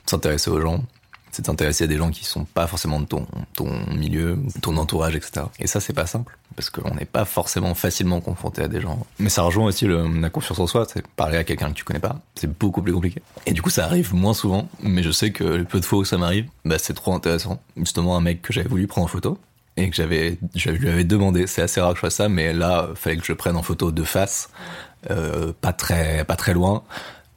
S'intéresser 0.05 0.49
aux 0.49 0.61
gens, 0.61 0.83
c'est 1.31 1.43
t'intéresser 1.43 1.85
à 1.85 1.87
des 1.87 1.97
gens 1.97 2.11
qui 2.11 2.25
sont 2.25 2.43
pas 2.43 2.67
forcément 2.67 2.99
de 2.99 3.05
ton, 3.05 3.25
ton 3.55 3.69
milieu, 3.95 4.37
ton 4.61 4.75
entourage, 4.77 5.15
etc. 5.15 5.45
Et 5.59 5.67
ça, 5.67 5.79
c'est 5.79 5.93
pas 5.93 6.05
simple, 6.05 6.37
parce 6.55 6.69
qu'on 6.69 6.93
n'est 6.95 7.05
pas 7.05 7.23
forcément 7.23 7.73
facilement 7.73 8.19
confronté 8.19 8.61
à 8.61 8.67
des 8.67 8.81
gens. 8.81 9.05
Mais 9.19 9.29
ça 9.29 9.43
rejoint 9.43 9.65
aussi 9.65 9.85
le, 9.85 10.07
la 10.19 10.29
confiance 10.29 10.59
en 10.59 10.67
soi, 10.67 10.85
c'est 10.91 11.05
parler 11.07 11.37
à 11.37 11.43
quelqu'un 11.43 11.69
que 11.69 11.75
tu 11.75 11.85
connais 11.85 11.99
pas, 11.99 12.19
c'est 12.35 12.51
beaucoup 12.59 12.81
plus 12.81 12.93
compliqué. 12.93 13.21
Et 13.45 13.53
du 13.53 13.61
coup, 13.61 13.69
ça 13.69 13.85
arrive 13.85 14.13
moins 14.13 14.33
souvent, 14.33 14.67
mais 14.83 15.03
je 15.03 15.11
sais 15.11 15.31
que 15.31 15.43
le 15.43 15.63
peu 15.63 15.79
de 15.79 15.85
fois 15.85 15.99
où 15.99 16.05
ça 16.05 16.17
m'arrive, 16.17 16.47
bah, 16.65 16.77
c'est 16.77 16.93
trop 16.93 17.13
intéressant. 17.13 17.61
Justement, 17.77 18.17
un 18.17 18.21
mec 18.21 18.41
que 18.41 18.51
j'avais 18.51 18.69
voulu 18.69 18.87
prendre 18.87 19.05
en 19.05 19.09
photo, 19.09 19.37
et 19.77 19.89
que 19.89 19.95
j'avais, 19.95 20.37
je 20.53 20.69
lui 20.69 20.89
avais 20.89 21.05
demandé, 21.05 21.47
c'est 21.47 21.61
assez 21.61 21.79
rare 21.79 21.91
que 21.91 21.95
je 21.97 22.01
fasse 22.01 22.15
ça, 22.15 22.27
mais 22.27 22.51
là, 22.51 22.89
fallait 22.95 23.15
que 23.15 23.25
je 23.25 23.31
prenne 23.31 23.55
en 23.55 23.63
photo 23.63 23.91
de 23.91 24.03
face, 24.03 24.49
euh, 25.09 25.53
pas 25.59 25.73
très, 25.73 26.23
pas 26.25 26.35
très 26.35 26.53
loin. 26.53 26.83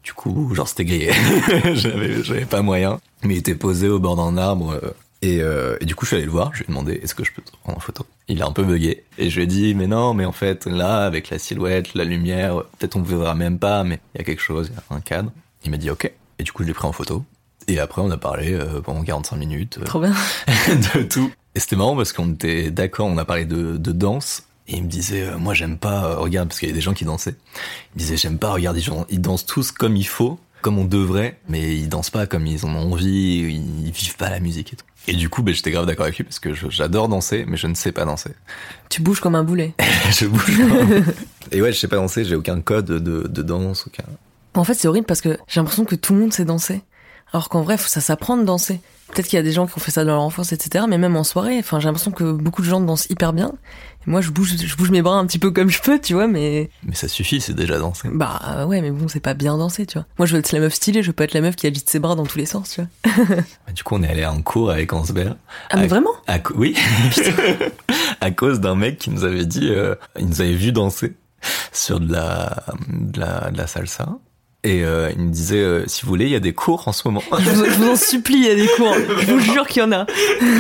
Du 0.02 0.12
coup, 0.12 0.54
genre 0.54 0.68
c'était 0.68 0.84
grillé. 0.84 1.12
j'avais, 1.74 2.22
j'avais 2.22 2.44
pas 2.44 2.62
moyen. 2.62 3.00
Mais 3.22 3.34
il 3.34 3.38
était 3.38 3.54
posé 3.54 3.88
au 3.88 3.98
bord 3.98 4.16
d'un 4.16 4.36
arbre. 4.36 4.72
euh, 4.72 4.90
et, 5.22 5.40
euh, 5.40 5.78
et 5.80 5.86
du 5.86 5.94
coup, 5.94 6.04
je 6.04 6.08
suis 6.10 6.16
allé 6.16 6.26
le 6.26 6.30
voir. 6.30 6.50
Je 6.52 6.58
lui 6.58 6.64
ai 6.64 6.68
demandé 6.68 7.00
est-ce 7.02 7.14
que 7.14 7.24
je 7.24 7.32
peux 7.32 7.40
te 7.40 7.50
prendre 7.62 7.78
en 7.78 7.80
photo? 7.80 8.04
Il 8.28 8.42
a 8.42 8.46
un 8.46 8.52
peu 8.52 8.64
bugué. 8.64 9.04
Et 9.16 9.30
je 9.30 9.36
lui 9.36 9.44
ai 9.44 9.46
dit 9.46 9.74
mais 9.74 9.86
non, 9.86 10.12
mais 10.12 10.26
en 10.26 10.32
fait 10.32 10.66
là, 10.66 11.04
avec 11.06 11.30
la 11.30 11.38
silhouette, 11.38 11.94
la 11.94 12.04
lumière, 12.04 12.62
peut-être 12.78 12.96
on 12.96 13.00
ne 13.00 13.06
verra 13.06 13.34
même 13.34 13.58
pas, 13.58 13.82
mais 13.84 13.98
il 14.14 14.18
y 14.18 14.20
a 14.20 14.24
quelque 14.24 14.42
chose, 14.42 14.70
il 14.70 14.74
y 14.76 14.78
a 14.78 14.96
un 14.96 15.00
cadre. 15.00 15.30
Il 15.64 15.70
m'a 15.70 15.78
dit 15.78 15.88
ok. 15.90 16.10
Et 16.38 16.42
du 16.42 16.52
coup, 16.52 16.62
je 16.62 16.68
l'ai 16.68 16.74
pris 16.74 16.86
en 16.86 16.92
photo. 16.92 17.24
Et 17.68 17.78
après, 17.78 18.02
on 18.02 18.10
a 18.10 18.18
parlé 18.18 18.58
pendant 18.84 19.02
45 19.02 19.36
minutes 19.36 19.78
Trop 19.86 20.00
bien. 20.00 20.12
de 20.94 21.02
tout. 21.04 21.32
Et 21.54 21.60
c'était 21.60 21.76
marrant 21.76 21.96
parce 21.96 22.12
qu'on 22.12 22.32
était 22.32 22.70
d'accord, 22.70 23.06
on 23.06 23.16
a 23.16 23.24
parlé 23.24 23.46
de, 23.46 23.78
de 23.78 23.92
danse. 23.92 24.42
Et 24.66 24.76
il 24.76 24.84
me 24.84 24.88
disait, 24.88 25.22
euh, 25.22 25.38
moi 25.38 25.54
j'aime 25.54 25.76
pas, 25.76 26.06
euh, 26.06 26.16
regarde, 26.16 26.48
parce 26.48 26.58
qu'il 26.58 26.68
y 26.68 26.72
a 26.72 26.74
des 26.74 26.80
gens 26.80 26.94
qui 26.94 27.04
dansaient. 27.04 27.36
Il 27.94 27.96
me 27.96 27.98
disait, 27.98 28.16
j'aime 28.16 28.38
pas, 28.38 28.50
regarde, 28.52 28.78
ils, 28.78 28.90
ils 29.10 29.20
dansent 29.20 29.44
tous 29.44 29.72
comme 29.72 29.96
il 29.96 30.06
faut, 30.06 30.38
comme 30.62 30.78
on 30.78 30.84
devrait, 30.84 31.38
mais 31.48 31.76
ils 31.76 31.88
dansent 31.88 32.10
pas 32.10 32.26
comme 32.26 32.46
ils 32.46 32.64
en 32.64 32.70
ont 32.70 32.92
envie, 32.92 33.40
ils 33.84 33.90
vivent 33.90 34.16
pas 34.16 34.30
la 34.30 34.40
musique 34.40 34.72
et 34.72 34.76
tout. 34.76 34.86
Et 35.06 35.12
du 35.12 35.28
coup, 35.28 35.42
ben, 35.42 35.54
j'étais 35.54 35.70
grave 35.70 35.84
d'accord 35.84 36.04
avec 36.06 36.16
lui 36.16 36.24
parce 36.24 36.38
que 36.38 36.54
j'adore 36.70 37.08
danser, 37.08 37.44
mais 37.46 37.58
je 37.58 37.66
ne 37.66 37.74
sais 37.74 37.92
pas 37.92 38.06
danser. 38.06 38.30
Tu 38.88 39.02
bouges 39.02 39.20
comme 39.20 39.34
un 39.34 39.44
boulet. 39.44 39.74
je 40.10 40.26
bouge 40.26 40.56
pas. 40.56 41.12
Et 41.52 41.60
ouais, 41.60 41.72
je 41.72 41.78
sais 41.78 41.88
pas 41.88 41.96
danser, 41.96 42.24
j'ai 42.24 42.34
aucun 42.36 42.60
code 42.62 42.86
de, 42.86 43.28
de 43.28 43.42
danse, 43.42 43.86
aucun. 43.86 44.04
En 44.54 44.64
fait, 44.64 44.74
c'est 44.74 44.88
horrible 44.88 45.06
parce 45.06 45.20
que 45.20 45.36
j'ai 45.46 45.60
l'impression 45.60 45.84
que 45.84 45.96
tout 45.96 46.14
le 46.14 46.20
monde 46.20 46.32
sait 46.32 46.46
danser. 46.46 46.80
Alors 47.32 47.48
qu'en 47.48 47.62
vrai, 47.62 47.76
ça 47.76 48.00
s'apprend 48.00 48.36
de 48.36 48.44
danser. 48.44 48.80
Peut-être 49.12 49.26
qu'il 49.26 49.36
y 49.36 49.40
a 49.40 49.42
des 49.42 49.52
gens 49.52 49.66
qui 49.66 49.74
ont 49.76 49.80
fait 49.80 49.90
ça 49.90 50.04
dans 50.04 50.12
leur 50.12 50.22
enfance, 50.22 50.52
etc. 50.52 50.84
Mais 50.88 50.98
même 50.98 51.16
en 51.16 51.24
soirée, 51.24 51.58
enfin, 51.58 51.80
j'ai 51.80 51.86
l'impression 51.86 52.12
que 52.12 52.32
beaucoup 52.32 52.62
de 52.62 52.66
gens 52.66 52.80
dansent 52.80 53.06
hyper 53.10 53.32
bien. 53.32 53.52
Moi, 54.06 54.20
je 54.20 54.30
bouge, 54.30 54.54
je 54.56 54.76
bouge 54.76 54.90
mes 54.90 55.02
bras 55.02 55.16
un 55.18 55.26
petit 55.26 55.38
peu 55.38 55.50
comme 55.50 55.70
je 55.70 55.80
peux, 55.80 55.98
tu 56.00 56.14
vois, 56.14 56.26
mais 56.26 56.70
Mais 56.84 56.94
ça 56.94 57.08
suffit, 57.08 57.40
c'est 57.40 57.54
déjà 57.54 57.78
danser. 57.78 58.08
bah 58.12 58.40
euh, 58.48 58.64
ouais, 58.66 58.80
mais 58.80 58.90
bon, 58.90 59.08
c'est 59.08 59.20
pas 59.20 59.34
bien 59.34 59.56
danser, 59.56 59.86
tu 59.86 59.98
vois. 59.98 60.06
Moi, 60.18 60.26
je 60.26 60.32
veux 60.34 60.38
être 60.40 60.52
la 60.52 60.60
meuf 60.60 60.74
stylée, 60.74 61.02
je 61.02 61.08
veux 61.08 61.12
pas 61.14 61.24
être 61.24 61.34
la 61.34 61.40
meuf 61.40 61.56
qui 61.56 61.66
agite 61.66 61.88
ses 61.88 61.98
bras 61.98 62.14
dans 62.14 62.26
tous 62.26 62.38
les 62.38 62.46
sens, 62.46 62.70
tu 62.70 62.80
vois. 62.82 63.14
Bah, 63.66 63.72
Du 63.74 63.82
coup, 63.82 63.94
on 63.96 64.02
est 64.02 64.08
allé 64.08 64.24
un 64.24 64.40
cours 64.42 64.70
avec 64.70 64.92
Ansbert. 64.92 65.36
Ah 65.70 65.76
mais 65.78 65.86
vraiment 65.86 66.10
À 66.26 66.38
oui, 66.54 66.76
à 68.20 68.30
cause 68.30 68.60
d'un 68.60 68.74
mec 68.74 68.98
qui 68.98 69.10
nous 69.10 69.24
avait 69.24 69.46
dit, 69.46 69.68
euh, 69.70 69.94
il 70.18 70.26
nous 70.26 70.40
avait 70.40 70.54
vu 70.54 70.72
danser 70.72 71.14
sur 71.72 72.00
de 72.00 72.12
la, 72.12 72.64
de 72.88 73.20
la, 73.20 73.50
de 73.50 73.58
la 73.58 73.66
salsa. 73.66 74.08
Et 74.64 74.82
euh, 74.82 75.10
il 75.14 75.22
me 75.22 75.30
disait, 75.30 75.58
euh, 75.58 75.84
si 75.86 76.02
vous 76.02 76.08
voulez, 76.08 76.24
il 76.24 76.30
y 76.30 76.36
a 76.36 76.40
des 76.40 76.54
cours 76.54 76.88
en 76.88 76.92
ce 76.92 77.06
moment. 77.06 77.22
je 77.38 77.50
vous, 77.50 77.64
je 77.66 77.70
vous 77.70 77.90
en 77.90 77.96
supplie, 77.96 78.36
il 78.36 78.44
y 78.44 78.50
a 78.50 78.54
des 78.54 78.66
cours. 78.66 78.94
Je 79.20 79.26
vous 79.30 79.38
jure 79.38 79.66
qu'il 79.66 79.82
y 79.82 79.84
en 79.84 79.92
a. 79.92 80.06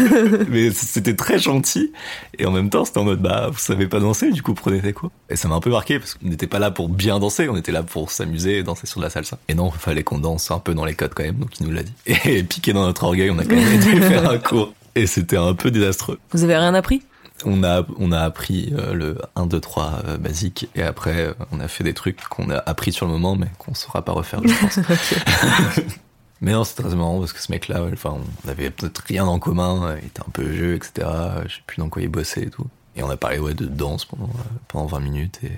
Mais 0.50 0.70
c'était 0.72 1.16
très 1.16 1.38
gentil. 1.38 1.90
Et 2.38 2.44
en 2.44 2.50
même 2.50 2.68
temps, 2.68 2.84
c'était 2.84 2.98
en 2.98 3.04
mode, 3.04 3.22
bah, 3.22 3.48
vous 3.50 3.58
savez 3.58 3.86
pas 3.86 4.00
danser, 4.00 4.30
du 4.30 4.42
coup, 4.42 4.52
prenez 4.52 4.80
des 4.80 4.92
cours. 4.92 5.10
Et 5.30 5.36
ça 5.36 5.48
m'a 5.48 5.54
un 5.54 5.60
peu 5.60 5.70
marqué 5.70 5.98
parce 5.98 6.14
qu'on 6.14 6.28
n'était 6.28 6.46
pas 6.46 6.58
là 6.58 6.70
pour 6.70 6.90
bien 6.90 7.18
danser, 7.18 7.48
on 7.48 7.56
était 7.56 7.72
là 7.72 7.82
pour 7.82 8.10
s'amuser 8.10 8.58
et 8.58 8.62
danser 8.62 8.86
sur 8.86 9.00
de 9.00 9.06
la 9.06 9.10
salsa. 9.10 9.38
Et 9.48 9.54
non, 9.54 9.72
il 9.74 9.80
fallait 9.80 10.02
qu'on 10.02 10.18
danse 10.18 10.50
un 10.50 10.58
peu 10.58 10.74
dans 10.74 10.84
les 10.84 10.94
codes 10.94 11.14
quand 11.14 11.24
même, 11.24 11.36
donc 11.36 11.58
il 11.58 11.66
nous 11.66 11.72
l'a 11.72 11.82
dit. 11.82 11.94
Et 12.26 12.42
piqué 12.42 12.74
dans 12.74 12.84
notre 12.84 13.04
orgueil, 13.04 13.30
on 13.30 13.38
a 13.38 13.44
quand 13.44 13.56
même 13.56 13.74
été 13.80 14.00
faire 14.02 14.30
un 14.30 14.36
cours. 14.36 14.74
Et 14.96 15.06
c'était 15.06 15.38
un 15.38 15.54
peu 15.54 15.70
désastreux. 15.70 16.18
Vous 16.32 16.44
avez 16.44 16.56
rien 16.56 16.74
appris? 16.74 17.02
On 17.46 17.62
a, 17.62 17.84
on 17.98 18.12
a 18.12 18.20
appris 18.20 18.72
euh, 18.72 18.94
le 18.94 19.18
1, 19.36 19.46
2, 19.46 19.60
3 19.60 20.02
euh, 20.06 20.16
basique 20.16 20.68
et 20.74 20.82
après 20.82 21.26
euh, 21.26 21.34
on 21.52 21.60
a 21.60 21.68
fait 21.68 21.84
des 21.84 21.94
trucs 21.94 22.20
qu'on 22.28 22.50
a 22.50 22.58
appris 22.58 22.92
sur 22.92 23.06
le 23.06 23.12
moment 23.12 23.36
mais 23.36 23.48
qu'on 23.58 23.74
saura 23.74 24.04
pas 24.04 24.12
refaire 24.12 24.40
je 24.44 24.54
pense. 24.60 24.78
mais 26.40 26.52
non 26.52 26.64
c'est 26.64 26.82
très 26.82 26.94
marrant 26.94 27.18
parce 27.18 27.32
que 27.32 27.40
ce 27.40 27.52
mec 27.52 27.68
là, 27.68 27.82
enfin 27.92 28.16
on 28.44 28.48
avait 28.48 28.70
peut-être 28.70 29.02
rien 29.06 29.24
en 29.24 29.38
commun, 29.38 29.96
il 30.00 30.06
était 30.06 30.20
un 30.20 30.30
peu 30.32 30.42
vieux 30.42 30.74
etc. 30.74 31.06
Je 31.46 31.54
sais 31.54 31.62
plus 31.66 31.78
dans 31.78 31.88
quoi 31.88 32.02
il 32.02 32.08
bossait 32.08 32.44
et 32.44 32.50
tout. 32.50 32.66
Et 32.96 33.02
on 33.02 33.10
a 33.10 33.16
parlé 33.16 33.38
ouais 33.38 33.54
de 33.54 33.66
danse 33.66 34.04
pendant, 34.04 34.24
euh, 34.24 34.42
pendant 34.68 34.86
20 34.86 35.00
minutes 35.00 35.40
et, 35.42 35.52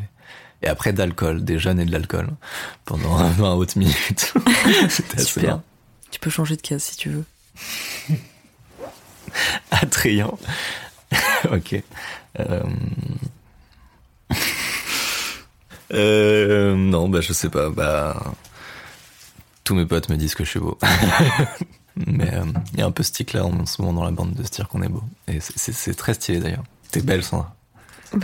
et 0.62 0.68
après 0.68 0.92
d'alcool, 0.92 1.44
des 1.44 1.58
jeunes 1.58 1.80
et 1.80 1.84
de 1.84 1.92
l'alcool 1.92 2.28
pendant 2.84 3.16
20 3.16 3.52
autres 3.54 3.78
minutes. 3.78 4.32
C'était 4.88 5.16
assez 5.16 5.24
Super. 5.24 5.48
marrant. 5.48 5.62
Tu 6.10 6.18
peux 6.18 6.30
changer 6.30 6.56
de 6.56 6.62
case 6.62 6.82
si 6.82 6.96
tu 6.96 7.10
veux. 7.10 7.24
attrayant. 9.70 10.38
ok. 11.52 11.82
Euh... 12.40 12.60
Euh, 15.92 16.74
non, 16.74 17.08
bah 17.08 17.20
je 17.20 17.32
sais 17.32 17.48
pas. 17.48 17.70
Bah 17.70 18.34
tous 19.64 19.74
mes 19.74 19.86
potes 19.86 20.08
me 20.08 20.16
disent 20.16 20.34
que 20.34 20.44
je 20.44 20.50
suis 20.50 20.60
beau. 20.60 20.78
Mais 22.06 22.34
euh, 22.34 22.44
il 22.74 22.80
y 22.80 22.82
a 22.82 22.86
un 22.86 22.90
peu 22.90 23.02
ce 23.02 23.10
tic 23.12 23.32
là 23.32 23.44
en 23.44 23.64
ce 23.66 23.80
moment 23.80 23.94
dans 24.00 24.04
la 24.04 24.10
bande 24.10 24.34
de 24.34 24.42
se 24.42 24.50
dire 24.50 24.68
qu'on 24.68 24.82
est 24.82 24.88
beau. 24.88 25.02
Et 25.28 25.38
c'est- 25.40 25.94
très 25.94 26.14
stylé 26.14 26.40
d'ailleurs. 26.40 26.64
T'es 26.90 27.00
belle 27.00 27.22
Sandra. 27.22 27.54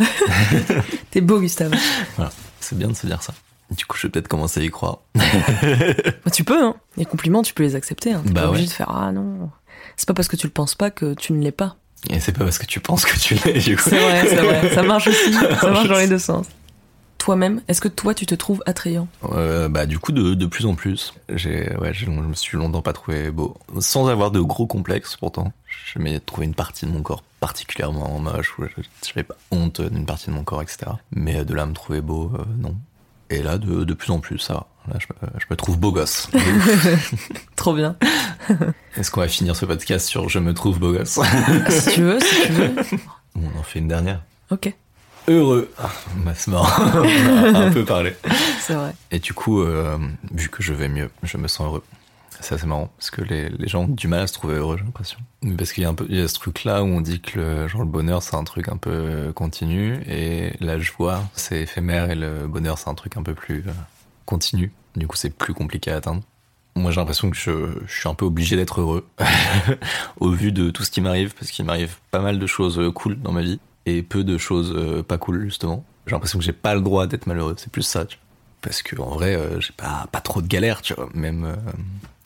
T'es 1.11 1.21
beau, 1.21 1.41
Gustave. 1.41 1.73
Voilà. 2.17 2.31
C'est 2.61 2.77
bien 2.79 2.89
de 2.89 2.93
se 2.95 3.07
dire 3.07 3.23
ça. 3.23 3.33
Du 3.71 3.87
coup, 3.87 3.97
je 3.97 4.07
vais 4.07 4.11
peut-être 4.11 4.29
commencer 4.29 4.61
à 4.61 4.63
y 4.65 4.71
croire. 4.71 4.99
Bah, 5.15 6.31
tu 6.33 6.45
peux, 6.45 6.63
hein. 6.63 6.75
Les 6.97 7.07
compliments, 7.07 7.43
tu 7.43 7.55
peux 7.55 7.63
les 7.63 7.75
accepter. 7.75 8.13
Hein. 8.13 8.23
T'es 8.27 8.33
Bah 8.33 8.43
pas 8.43 8.49
obligé 8.51 8.67
de 8.67 8.71
faire 8.71 8.91
ah 8.91 9.11
non. 9.13 9.51
C'est 9.97 10.07
pas 10.07 10.15
parce 10.15 10.29
que 10.29 10.37
tu 10.37 10.47
le 10.47 10.53
penses 10.53 10.75
pas 10.75 10.91
que 10.91 11.15
tu 11.15 11.33
ne 11.33 11.43
l'es 11.43 11.53
pas. 11.53 11.77
Et 12.11 12.19
c'est 12.21 12.33
pas 12.33 12.45
parce 12.45 12.59
que 12.59 12.67
tu 12.67 12.81
penses 12.81 13.05
que 13.05 13.19
tu 13.19 13.35
l'es, 13.45 13.59
du 13.61 13.77
coup. 13.77 13.83
C'est 13.89 13.99
vrai, 13.99 14.27
c'est 14.29 14.37
vrai. 14.43 14.75
Ça 14.75 14.83
marche 14.83 15.07
aussi. 15.09 15.33
Ça 15.61 15.71
marche 15.71 15.89
dans 15.89 15.99
les 15.99 16.09
deux 16.09 16.19
sens. 16.19 16.47
Toi-même, 17.19 17.63
est-ce 17.69 17.81
que 17.81 17.87
toi, 17.87 18.15
tu 18.15 18.27
te 18.27 18.35
trouves 18.35 18.61
attrayant? 18.67 19.07
Euh, 19.31 19.69
bah 19.69 19.87
du 19.87 20.01
coup 20.01 20.11
de, 20.11 20.35
de 20.35 20.47
plus 20.47 20.67
en 20.67 20.75
plus. 20.75 21.15
J'ai 21.33 21.73
ouais, 21.77 21.95
j'ai- 21.95 22.07
je 22.07 22.11
me 22.11 22.35
suis 22.35 22.57
longtemps 22.59 22.83
pas 22.83 22.93
trouvé 22.93 23.31
beau, 23.31 23.57
sans 23.79 24.09
avoir 24.09 24.33
de 24.33 24.41
gros 24.41 24.67
complexes 24.67 25.17
pourtant. 25.17 25.53
Je 25.95 26.01
m'ai 26.01 26.19
trouvé 26.19 26.47
une 26.47 26.55
partie 26.55 26.85
de 26.85 26.91
mon 26.91 27.03
corps 27.03 27.23
particulièrement 27.39 28.19
moche, 28.19 28.59
où 28.59 28.65
je- 28.65 28.83
j'avais 29.07 29.23
pas 29.23 29.37
honte 29.53 29.81
d'une 29.81 30.05
partie 30.05 30.27
de 30.31 30.33
mon 30.33 30.43
corps, 30.43 30.63
etc. 30.63 30.79
Mais 31.13 31.37
euh, 31.37 31.45
de 31.45 31.55
là 31.55 31.63
à 31.63 31.67
me 31.67 31.75
trouver 31.75 32.01
beau, 32.01 32.33
euh, 32.37 32.43
non. 32.59 32.75
Et 33.33 33.43
là 33.43 33.59
de, 33.59 33.85
de 33.85 33.95
plus 33.95 34.11
en 34.13 34.21
plus, 34.21 34.39
ça 34.39 34.55
va. 34.55 34.67
Là 34.89 34.99
je 34.99 35.07
me, 35.09 35.31
je 35.39 35.47
me 35.49 35.57
trouve 35.57 35.79
beau 35.79 35.93
gosse. 35.93 36.29
Trop 37.57 37.75
bien. 37.75 37.97
Est-ce 38.97 39.11
qu'on 39.11 39.21
va 39.21 39.29
finir 39.29 39.57
ce 39.57 39.65
podcast 39.65 40.07
sur 40.09 40.29
je 40.29 40.39
me 40.39 40.53
trouve 40.55 40.79
beau 40.79 40.93
gosse 40.93 41.19
si 41.69 41.91
tu 41.95 42.03
veux, 42.03 42.21
si 42.21 42.47
tu 42.47 42.53
veux. 42.53 42.75
On 43.37 43.59
en 43.59 43.63
fait 43.63 43.79
une 43.79 43.89
dernière. 43.89 44.21
Ok, 44.51 44.75
Heureux. 45.29 45.71
Ah, 45.79 45.91
bah, 46.17 46.33
c'est 46.35 46.51
marrant. 46.51 46.69
On 46.97 47.55
a 47.55 47.59
un 47.61 47.73
peu 47.73 47.85
parlé. 47.85 48.15
c'est 48.61 48.75
vrai. 48.75 48.93
Et 49.13 49.21
du 49.21 49.33
coup, 49.35 49.61
euh, 49.63 49.97
vu 50.33 50.49
que 50.49 50.63
je 50.63 50.73
vais 50.73 50.89
mieux, 50.89 51.11
je 51.23 51.37
me 51.37 51.47
sens 51.47 51.67
heureux. 51.69 51.85
C'est 52.43 52.57
assez 52.57 52.67
marrant, 52.67 52.91
parce 52.99 53.11
que 53.11 53.23
les, 53.23 53.49
les 53.51 53.69
gens 53.69 53.85
ont 53.85 53.89
du 53.89 54.09
mal 54.09 54.23
à 54.23 54.27
se 54.27 54.33
trouver 54.33 54.57
heureux, 54.57 54.77
j'ai 54.77 54.85
l'impression. 54.85 55.19
Parce 55.57 55.73
qu'il 55.73 55.85
y 55.85 55.87
a 55.87 55.89
un 55.89 55.95
peu, 55.95 56.07
il 56.09 56.17
y 56.17 56.21
a 56.21 56.27
ce 56.27 56.35
truc-là 56.35 56.83
où 56.83 56.87
on 56.87 57.01
dit 57.01 57.21
que 57.21 57.39
le, 57.39 57.69
genre, 57.69 57.83
le 57.83 57.89
bonheur, 57.89 58.23
c'est 58.23 58.35
un 58.35 58.43
truc 58.43 58.69
un 58.69 58.77
peu 58.77 59.33
continu, 59.33 60.03
et 60.09 60.55
la 60.61 60.79
joie, 60.79 61.23
c'est 61.35 61.63
éphémère, 61.63 62.11
et 62.11 62.17
le 62.17 62.49
bonheur, 62.49 62.79
c'est 62.79 62.91
un 62.91 62.95
truc 62.95 63.17
un 63.17 63.23
peu 63.23 63.35
plus 63.35 63.65
euh, 63.69 63.73
continu. 64.27 64.73
Du 64.97 65.07
coup, 65.07 65.17
c'est 65.17 65.31
plus 65.31 65.55
compliqué 65.55 65.93
à 65.93 65.97
atteindre. 65.97 66.23
Moi, 66.75 66.91
j'ai 66.91 67.01
l'impression 67.01 67.31
que 67.31 67.37
je, 67.37 67.79
suis 67.87 68.09
un 68.09 68.15
peu 68.15 68.25
obligé 68.25 68.57
d'être 68.57 68.81
heureux, 68.81 69.07
au 70.21 70.31
vu 70.31 70.51
de 70.51 70.71
tout 70.71 70.83
ce 70.83 70.91
qui 70.91 71.01
m'arrive, 71.01 71.35
parce 71.35 71.53
qu'il 71.53 71.65
m'arrive 71.65 71.97
pas 72.11 72.21
mal 72.21 72.41
de 72.41 72.47
choses 72.49 72.79
euh, 72.81 72.91
cool 72.91 73.21
dans 73.21 73.33
ma 73.33 73.43
vie, 73.43 73.61
et 73.87 74.03
peu 74.03 74.25
de 74.25 74.37
choses 74.37 74.75
euh, 74.77 75.05
pas 75.05 75.19
cool, 75.19 75.45
justement. 75.45 75.85
J'ai 76.07 76.13
l'impression 76.13 76.41
que 76.41 76.45
j'ai 76.45 76.53
pas 76.53 76.75
le 76.75 76.81
droit 76.81 77.07
d'être 77.07 77.29
malheureux, 77.29 77.55
c'est 77.57 77.71
plus 77.71 77.83
ça, 77.83 78.05
tu 78.05 78.17
vois 78.17 78.27
parce 78.63 78.83
que 78.83 78.99
en 79.01 79.11
vrai 79.11 79.35
euh, 79.35 79.61
j'ai 79.61 79.75
pas 79.77 80.07
pas 80.11 80.21
trop 80.21 80.41
de 80.41 80.47
galères 80.47 80.81
tu 80.81 80.95
vois 80.95 81.09
même 81.13 81.45
euh, 81.45 81.57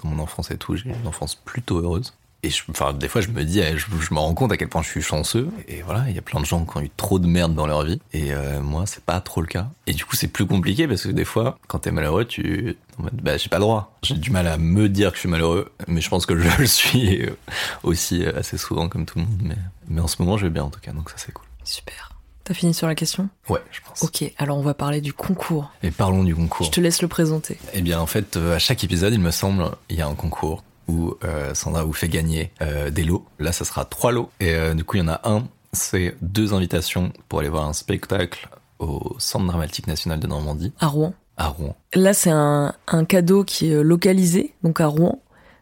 dans 0.02 0.11
mon 0.11 0.22
enfance 0.22 0.50
et 0.50 0.56
tout 0.56 0.76
j'ai 0.76 0.90
une 0.90 1.06
enfance 1.06 1.35
plutôt 1.35 1.78
heureuse. 1.78 2.12
Et 2.42 2.50
je, 2.50 2.62
des 2.92 3.09
fois 3.09 3.20
je 3.20 3.28
me 3.28 3.42
dis 3.44 3.61
eh, 3.61 3.76
je, 3.76 3.87
je 4.00 4.14
me 4.14 4.18
rends 4.18 4.35
compte 4.35 4.52
à 4.52 4.56
quel 4.56 4.68
point 4.68 4.82
je 4.82 4.88
suis 4.88 5.02
chanceux. 5.02 5.48
Et 5.68 5.82
voilà 5.82 6.04
il 6.09 6.14
y 6.14 6.18
a 6.18 6.22
plein 6.22 6.40
de 6.40 6.46
gens 6.46 6.64
qui 6.64 6.76
ont 6.76 6.80
eu 6.80 6.90
trop 6.96 7.18
de 7.18 7.26
merde 7.26 7.54
dans 7.54 7.66
leur 7.66 7.85
vie. 7.85 8.00
Et 8.12 8.32
euh, 8.32 8.61
moi 8.61 8.85
c'est 8.87 9.02
pas 9.02 9.20
trop 9.20 9.40
le 9.40 9.46
cas. 9.46 9.68
Et 9.87 9.92
du 9.92 10.04
coup 10.04 10.16
c'est 10.16 10.28
plus 10.28 10.46
compliqué 10.46 10.87
parce 10.87 11.02
que 11.02 11.09
des 11.09 11.24
fois 11.24 11.59
quand 11.66 11.80
t'es 11.80 11.90
malheureux 11.90 12.24
tu 12.24 12.76
en 12.98 13.04
mode, 13.04 13.14
bah 13.14 13.37
j'ai 13.37 13.48
pas 13.48 13.56
le 13.56 13.62
droit. 13.62 13.96
J'ai 14.02 14.14
du 14.14 14.30
mal 14.30 14.46
à 14.46 14.59
me 14.59 14.88
dire 14.88 15.11
que 15.11 15.16
je 15.16 15.20
suis 15.20 15.28
malheureux 15.28 15.72
mais 15.88 16.00
je 16.00 16.09
pense 16.09 16.26
que 16.26 16.38
je 16.38 16.48
le 16.59 16.66
suis 16.66 17.22
euh, 17.22 17.37
aussi 17.82 18.24
euh, 18.24 18.38
assez 18.38 18.59
souvent 18.59 18.88
comme 18.88 19.06
tout 19.06 19.18
le 19.18 19.24
monde. 19.24 19.40
Mais 19.42 19.59
mais 19.88 20.00
en 20.00 20.09
ce 20.09 20.20
moment 20.20 20.37
je 20.37 20.46
vais 20.46 20.52
bien 20.52 20.64
en 20.64 20.70
tout 20.70 20.80
cas. 20.80 20.92
Donc 20.92 21.11
ça 21.11 21.16
c'est 21.18 21.32
cool. 21.32 21.46
Super. 21.64 22.15
T'as 22.46 22.54
fini 22.54 22.72
sur 22.72 22.87
la 22.87 22.94
question 22.94 23.28
Ouais, 23.48 23.59
je 23.72 23.80
pense. 23.87 24.04
Ok, 24.04 24.32
alors 24.38 24.56
on 24.56 24.62
va 24.62 24.72
parler 24.72 25.00
du 25.00 25.12
concours. 25.12 25.72
Et 25.82 25.90
parlons 25.90 26.22
du 26.22 26.32
concours. 26.32 26.64
Je 26.66 26.70
te 26.70 26.80
laisse 26.80 27.02
le 27.02 27.09
présenter. 27.09 27.59
Eh 27.74 27.82
bien, 27.82 27.98
en 27.98 28.06
fait, 28.06 28.37
euh, 28.37 28.54
à 28.54 28.61
chaque 28.61 28.85
épisode, 28.85 29.12
il 29.12 29.18
me 29.18 29.32
semble, 29.32 29.64
il 29.90 29.96
y 29.96 30.00
a 30.00 30.06
un 30.06 30.14
concours 30.14 30.62
où 30.87 31.14
euh, 31.24 31.52
Sandra 31.54 31.82
vous 31.82 31.92
fait 31.92 32.09
gagner 32.09 32.52
euh, 32.62 32.88
des 32.90 33.02
lots. 33.02 33.26
Là, 33.40 33.50
ça 33.50 33.64
sera 33.64 33.85
trois 33.85 34.12
lots. 34.12 34.30
Et 34.38 34.54
euh, 34.54 34.74
du 34.74 34.85
coup, 34.85 34.96
il 34.96 35.00
y 35.00 35.02
en 35.02 35.09
a 35.09 35.20
un, 35.28 35.42
c'est 35.72 36.16
deux 36.22 36.54
invitations 36.54 37.12
pour 37.28 37.40
aller 37.40 37.48
voir 37.48 37.66
un 37.66 37.72
spectacle 37.72 38.48
au 38.78 39.16
Centre 39.18 39.46
dramatique 39.46 39.88
national 39.88 40.20
de 40.20 40.28
Normandie, 40.28 40.72
À 40.78 40.87
Rouen. 40.87 41.14
à 41.37 41.48
Rouen. 41.48 41.74
Là, 41.94 42.14
c'est 42.14 42.30
un, 42.30 42.74
un 42.87 43.04
cadeau 43.04 43.42
qui 43.42 43.72
est 43.72 43.82
localisé, 43.82 44.54
donc 44.62 44.80
à 44.80 44.87
Rouen. 44.87 45.20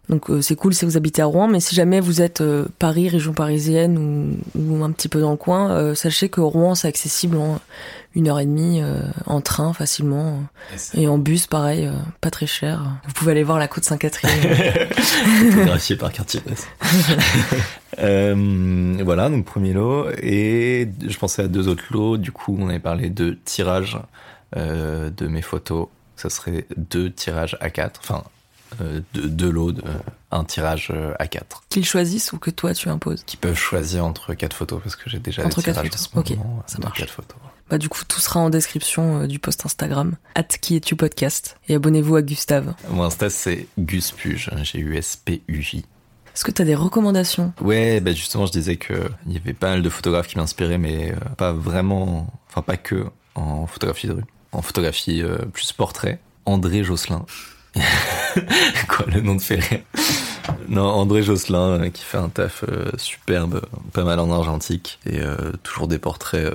Donc 0.09 0.31
euh, 0.31 0.43
c'est 0.43 0.55
cool 0.55 0.75
si 0.75 0.85
vous 0.85 0.97
habitez 0.97 1.23
à 1.23 1.27
Rouen, 1.27 1.49
mais 1.49 1.61
si 1.61 1.75
jamais 1.75 2.01
vous 2.01 2.21
êtes 2.21 2.43
euh, 2.43 2.67
Paris, 2.79 3.09
région 3.09 3.33
parisienne 3.33 3.97
ou, 3.97 4.37
ou 4.59 4.85
un 4.85 4.93
petit 4.93 5.09
peu 5.09 5.21
dans 5.21 5.31
le 5.31 5.39
coin, 5.39 5.71
euh, 5.71 5.95
sachez 5.95 6.29
que 6.29 6.43
Rouen 6.43 6.75
c'est 6.75 6.89
accessible 6.89 7.39
en 7.39 7.59
une 8.15 8.29
heure 8.29 8.39
et 8.39 8.47
demie 8.47 8.81
en 9.27 9.41
train 9.41 9.73
facilement 9.73 10.39
et 10.95 11.09
en 11.09 11.19
bus 11.19 11.49
pareil, 11.49 11.91
pas 12.21 12.31
très 12.31 12.47
cher. 12.47 13.01
Vous 13.09 13.13
pouvez 13.13 13.33
aller 13.33 13.43
voir 13.43 13.59
la 13.59 13.67
côte 13.67 13.83
Saint-Catherine. 13.83 14.31
photographié 15.51 15.97
par 15.97 16.13
Cartier 16.13 16.41
voilà, 17.99 19.29
donc 19.31 19.45
premier 19.45 19.73
lot. 19.73 20.07
Et 20.23 20.89
je 21.05 21.19
pensais 21.19 21.43
à 21.43 21.49
deux 21.49 21.67
autres 21.67 21.87
lots. 21.91 22.17
Du 22.17 22.31
coup, 22.31 22.57
on 22.57 22.69
avait 22.69 22.79
parlé 22.79 23.11
de 23.11 23.37
tirage 23.45 23.99
de 24.55 25.27
mes 25.27 25.43
photos. 25.43 25.89
Ça 26.15 26.31
serait 26.31 26.67
deux 26.77 27.11
tirages 27.11 27.57
à 27.59 27.71
quatre. 27.71 28.01
Enfin, 28.05 28.23
euh, 28.81 29.01
lots, 29.51 29.73
de, 29.73 29.83
un 30.31 30.45
tirage 30.45 30.91
euh, 30.95 31.15
à 31.19 31.27
quatre. 31.27 31.63
Qu'ils 31.69 31.85
choisissent 31.85 32.33
ou 32.33 32.39
que 32.39 32.51
toi 32.51 32.75
tu 32.75 32.89
imposes. 32.89 33.23
Qui 33.25 33.37
peuvent 33.37 33.57
choisir 33.59 34.05
entre 34.05 34.35
quatre 34.35 34.55
photos 34.57 34.81
parce 34.83 34.97
que 34.97 35.09
j'ai 35.11 35.19
déjà 35.19 35.45
Entre 35.45 35.63
quatre 35.63 35.83
photos. 35.83 35.91
de 35.91 35.97
ce 35.99 36.19
Ok, 36.19 36.31
moment, 36.39 36.63
ça 36.67 36.79
de 36.79 36.83
marche. 36.85 36.99
quatre 36.99 37.13
photos. 37.13 37.37
Bah 37.71 37.79
du 37.79 37.89
coup 37.89 38.03
tout 38.07 38.21
sera 38.21 38.41
en 38.41 38.51
description 38.51 39.23
euh, 39.23 39.27
du 39.27 39.39
post 39.39 39.65
Instagram. 39.65 40.17
At 40.35 40.43
qui 40.45 40.77
es-tu 40.77 40.97
podcast 40.97 41.57
et 41.69 41.75
abonnez-vous 41.77 42.17
à 42.17 42.23
Gustave. 42.23 42.75
Mon 42.91 43.05
Insta, 43.05 43.31
c'est 43.31 43.67
Gus 43.79 44.11
Puge. 44.13 44.51
J'ai 44.63 44.79
eu 44.81 44.97
S-P-U-J. 44.97 45.79
Est-ce 46.35 46.45
que 46.45 46.51
t'as 46.51 46.65
des 46.65 46.75
recommandations? 46.75 47.53
Ouais, 47.61 48.01
bah 48.01 48.13
justement, 48.13 48.45
je 48.47 48.53
disais 48.53 48.77
que 48.77 49.09
il 49.27 49.33
y 49.33 49.37
avait 49.37 49.53
pas 49.55 49.69
mal 49.71 49.83
de 49.83 49.89
photographes 49.89 50.27
qui 50.27 50.37
m'inspiraient, 50.37 50.79
mais 50.79 51.13
euh, 51.13 51.17
pas 51.37 51.53
vraiment, 51.53 52.27
enfin 52.51 52.61
pas 52.61 52.77
que 52.77 53.07
en 53.37 53.67
photographie 53.69 54.09
de 54.09 54.13
rue, 54.15 54.25
en 54.53 54.61
photographie 54.61 55.23
euh, 55.23 55.39
plus 55.53 55.73
portrait. 55.73 56.21
André 56.47 56.85
Josselin. 56.85 57.25
Quoi, 58.89 59.07
le 59.13 59.21
nom 59.21 59.35
de 59.35 59.43
rire. 59.43 59.81
Non, 60.69 60.87
André 60.87 61.23
Josselin 61.23 61.81
euh, 61.81 61.91
qui 61.91 62.05
fait 62.05 62.19
un 62.19 62.29
taf 62.29 62.65
euh, 62.69 62.91
superbe, 62.97 63.63
pas 63.93 64.05
mal 64.05 64.19
en 64.19 64.31
argentique 64.31 64.99
et 65.07 65.21
euh, 65.21 65.53
toujours 65.63 65.89
des 65.89 65.99
portraits 65.99 66.55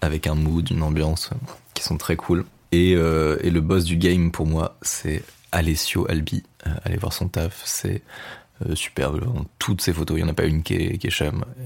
avec 0.00 0.26
un 0.26 0.34
mood, 0.34 0.70
une 0.70 0.82
ambiance 0.82 1.30
qui 1.74 1.82
sont 1.82 1.96
très 1.96 2.16
cool. 2.16 2.44
Et, 2.72 2.94
le 2.94 3.60
boss 3.60 3.84
du 3.84 3.96
game 3.96 4.30
pour 4.30 4.46
moi, 4.46 4.76
c'est 4.82 5.22
Alessio 5.52 6.06
Albi. 6.10 6.42
Allez 6.84 6.98
voir 6.98 7.12
son 7.12 7.28
taf, 7.28 7.62
c'est 7.64 8.02
superbe. 8.74 9.24
Toutes 9.58 9.80
ses 9.80 9.94
photos, 9.94 10.18
il 10.18 10.22
n'y 10.22 10.28
en 10.28 10.32
a 10.32 10.34
pas 10.34 10.44
une 10.44 10.62
qui 10.62 10.74
est. 10.74 11.02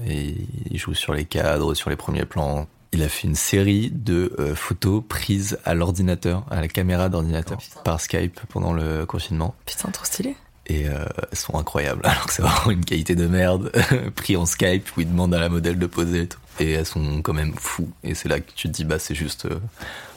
Et 0.07 0.35
il 0.69 0.77
joue 0.77 0.93
sur 0.93 1.13
les 1.13 1.25
cadres, 1.25 1.73
sur 1.73 1.89
les 1.89 1.97
premiers 1.97 2.25
plans. 2.25 2.67
Il 2.93 3.03
a 3.03 3.09
fait 3.09 3.27
une 3.27 3.35
série 3.35 3.89
de 3.89 4.35
euh, 4.37 4.53
photos 4.53 5.01
prises 5.07 5.57
à 5.63 5.73
l'ordinateur, 5.73 6.43
à 6.51 6.59
la 6.59 6.67
caméra 6.67 7.07
d'ordinateur, 7.07 7.57
Oh, 7.61 7.79
par 7.85 8.01
Skype 8.01 8.39
pendant 8.49 8.73
le 8.73 9.05
confinement. 9.05 9.55
Putain 9.65 9.89
trop 9.91 10.03
stylé. 10.03 10.35
Et 10.67 10.89
euh, 10.89 11.05
elles 11.31 11.37
sont 11.37 11.57
incroyables, 11.57 12.01
alors 12.05 12.25
que 12.27 12.33
c'est 12.33 12.41
vraiment 12.41 12.71
une 12.71 12.83
qualité 12.83 13.15
de 13.15 13.27
merde, 13.27 13.71
pris 14.15 14.35
en 14.35 14.45
Skype, 14.45 14.89
où 14.97 15.01
il 15.01 15.09
demande 15.09 15.33
à 15.33 15.39
la 15.39 15.47
modèle 15.47 15.79
de 15.79 15.85
poser 15.85 16.23
et 16.23 16.27
tout. 16.27 16.39
Et 16.59 16.71
elles 16.71 16.85
sont 16.85 17.21
quand 17.21 17.33
même 17.33 17.53
fous. 17.55 17.89
Et 18.03 18.13
c'est 18.13 18.27
là 18.27 18.41
que 18.41 18.51
tu 18.55 18.67
te 18.67 18.73
dis, 18.73 18.83
bah 18.83 18.99
c'est 18.99 19.15
juste 19.15 19.45
euh, 19.45 19.59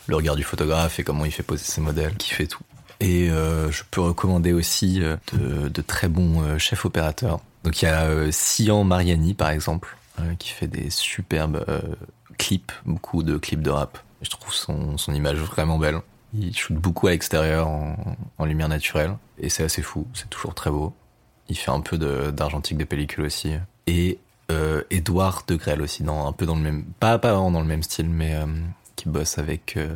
le 0.08 0.16
regard 0.16 0.34
du 0.34 0.42
photographe 0.42 0.98
et 0.98 1.04
comment 1.04 1.24
il 1.24 1.30
fait 1.32 1.44
poser 1.44 1.64
ses 1.64 1.80
modèles 1.80 2.16
qui 2.16 2.30
fait 2.30 2.46
tout. 2.46 2.62
Et 3.00 3.28
je 3.28 3.82
peux 3.90 4.00
recommander 4.00 4.52
aussi 4.54 5.00
de, 5.00 5.68
de 5.68 5.82
très 5.82 6.08
bons 6.08 6.58
chefs 6.58 6.86
opérateurs. 6.86 7.40
Donc 7.62 7.82
il 7.82 7.84
y 7.84 7.88
a 7.88 8.08
Sian 8.30 8.84
Mariani 8.84 9.34
par 9.34 9.50
exemple, 9.50 9.94
qui 10.38 10.48
fait 10.50 10.68
des 10.68 10.88
superbes 10.88 11.62
euh, 12.34 12.36
clips, 12.36 12.72
beaucoup 12.84 13.22
de 13.22 13.36
clips 13.38 13.62
de 13.62 13.70
rap. 13.70 13.98
Je 14.22 14.30
trouve 14.30 14.52
son, 14.52 14.96
son 14.98 15.14
image 15.14 15.38
vraiment 15.38 15.78
belle. 15.78 16.00
Il 16.32 16.56
shoot 16.56 16.76
beaucoup 16.76 17.06
à 17.06 17.10
l'extérieur 17.10 17.68
en, 17.68 18.16
en 18.38 18.44
lumière 18.44 18.68
naturelle 18.68 19.16
et 19.38 19.48
c'est 19.48 19.64
assez 19.64 19.82
fou, 19.82 20.06
c'est 20.14 20.28
toujours 20.30 20.54
très 20.54 20.70
beau. 20.70 20.92
Il 21.48 21.56
fait 21.56 21.70
un 21.70 21.80
peu 21.80 21.98
d'argentique 22.32 22.78
de 22.78 22.84
pellicule 22.84 23.24
aussi. 23.24 23.54
Et 23.86 24.18
euh, 24.50 24.82
Edouard 24.90 25.44
de 25.46 25.56
Grelle 25.56 25.82
aussi, 25.82 26.02
dans, 26.02 26.26
un 26.26 26.32
peu 26.32 26.46
dans 26.46 26.56
le 26.56 26.62
même, 26.62 26.84
pas, 27.00 27.18
pas 27.18 27.32
vraiment 27.32 27.50
dans 27.50 27.60
le 27.60 27.66
même 27.66 27.82
style, 27.82 28.08
mais 28.08 28.34
euh, 28.34 28.46
qui 28.96 29.08
bosse 29.08 29.38
avec 29.38 29.76
euh, 29.76 29.94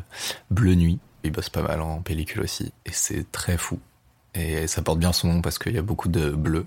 Bleu 0.51 0.74
Nuit. 0.74 0.98
Il 1.24 1.33
bosse 1.33 1.48
pas 1.48 1.62
mal 1.62 1.81
en 1.81 2.01
pellicule 2.01 2.42
aussi 2.42 2.72
et 2.87 2.92
c'est 2.92 3.31
très 3.33 3.59
fou. 3.59 3.81
Et 4.35 4.66
ça 4.66 4.83
porte 4.83 4.98
bien 4.98 5.12
son 5.12 5.33
nom 5.33 5.42
parce 5.42 5.59
qu'il 5.59 5.74
y 5.74 5.79
a 5.79 5.83
beaucoup 5.83 6.09
de 6.09 6.31
bleu 6.31 6.66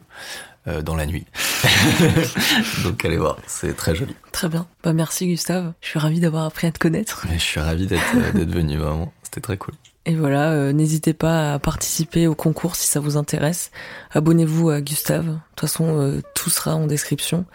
euh, 0.68 0.82
dans 0.82 0.96
la 0.96 1.06
nuit. 1.06 1.26
Donc 2.84 3.04
allez 3.06 3.18
voir, 3.18 3.38
c'est 3.48 3.76
très 3.76 3.96
joli. 3.96 4.16
Très 4.32 4.50
bien. 4.50 4.68
Bah 4.84 4.94
merci 4.94 5.28
Gustave. 5.28 5.74
Je 5.82 5.88
suis 5.88 6.00
ravie 6.00 6.20
d'avoir 6.20 6.46
appris 6.46 6.68
à 6.68 6.72
te 6.72 6.80
connaître. 6.80 7.26
Mais 7.30 7.40
je 7.40 7.44
suis 7.44 7.60
ravi 7.60 7.88
d'être 7.88 8.16
euh, 8.16 8.46
venu 8.46 8.78
vraiment, 8.78 9.12
c'était 9.24 9.42
très 9.42 9.58
cool. 9.58 9.74
Et 10.06 10.16
voilà, 10.16 10.52
euh, 10.52 10.74
n'hésitez 10.74 11.14
pas 11.14 11.54
à 11.54 11.60
participer 11.60 12.28
au 12.28 12.34
concours 12.34 12.76
si 12.76 12.88
ça 12.88 13.00
vous 13.00 13.18
intéresse. 13.18 13.72
Abonnez-vous 14.12 14.70
à 14.70 14.82
Gustave. 14.82 15.26
De 15.28 15.34
toute 15.56 15.70
façon, 15.70 16.00
euh, 16.00 16.22
tout 16.34 16.50
sera 16.50 16.76
en 16.76 16.88
description. 16.88 17.46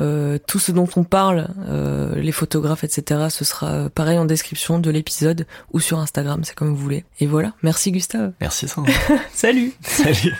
Euh, 0.00 0.38
tout 0.46 0.58
ce 0.58 0.72
dont 0.72 0.88
on 0.96 1.04
parle, 1.04 1.48
euh, 1.68 2.14
les 2.16 2.32
photographes, 2.32 2.84
etc., 2.84 3.26
ce 3.28 3.44
sera 3.44 3.90
pareil 3.90 4.18
en 4.18 4.24
description 4.24 4.78
de 4.78 4.90
l'épisode 4.90 5.46
ou 5.72 5.80
sur 5.80 5.98
Instagram, 5.98 6.44
c'est 6.44 6.54
comme 6.54 6.68
vous 6.68 6.76
voulez. 6.76 7.04
Et 7.20 7.26
voilà, 7.26 7.52
merci 7.62 7.92
Gustave. 7.92 8.32
Merci 8.40 8.68
Sandra. 8.68 8.92
Salut 9.34 9.72
Salut. 9.82 10.34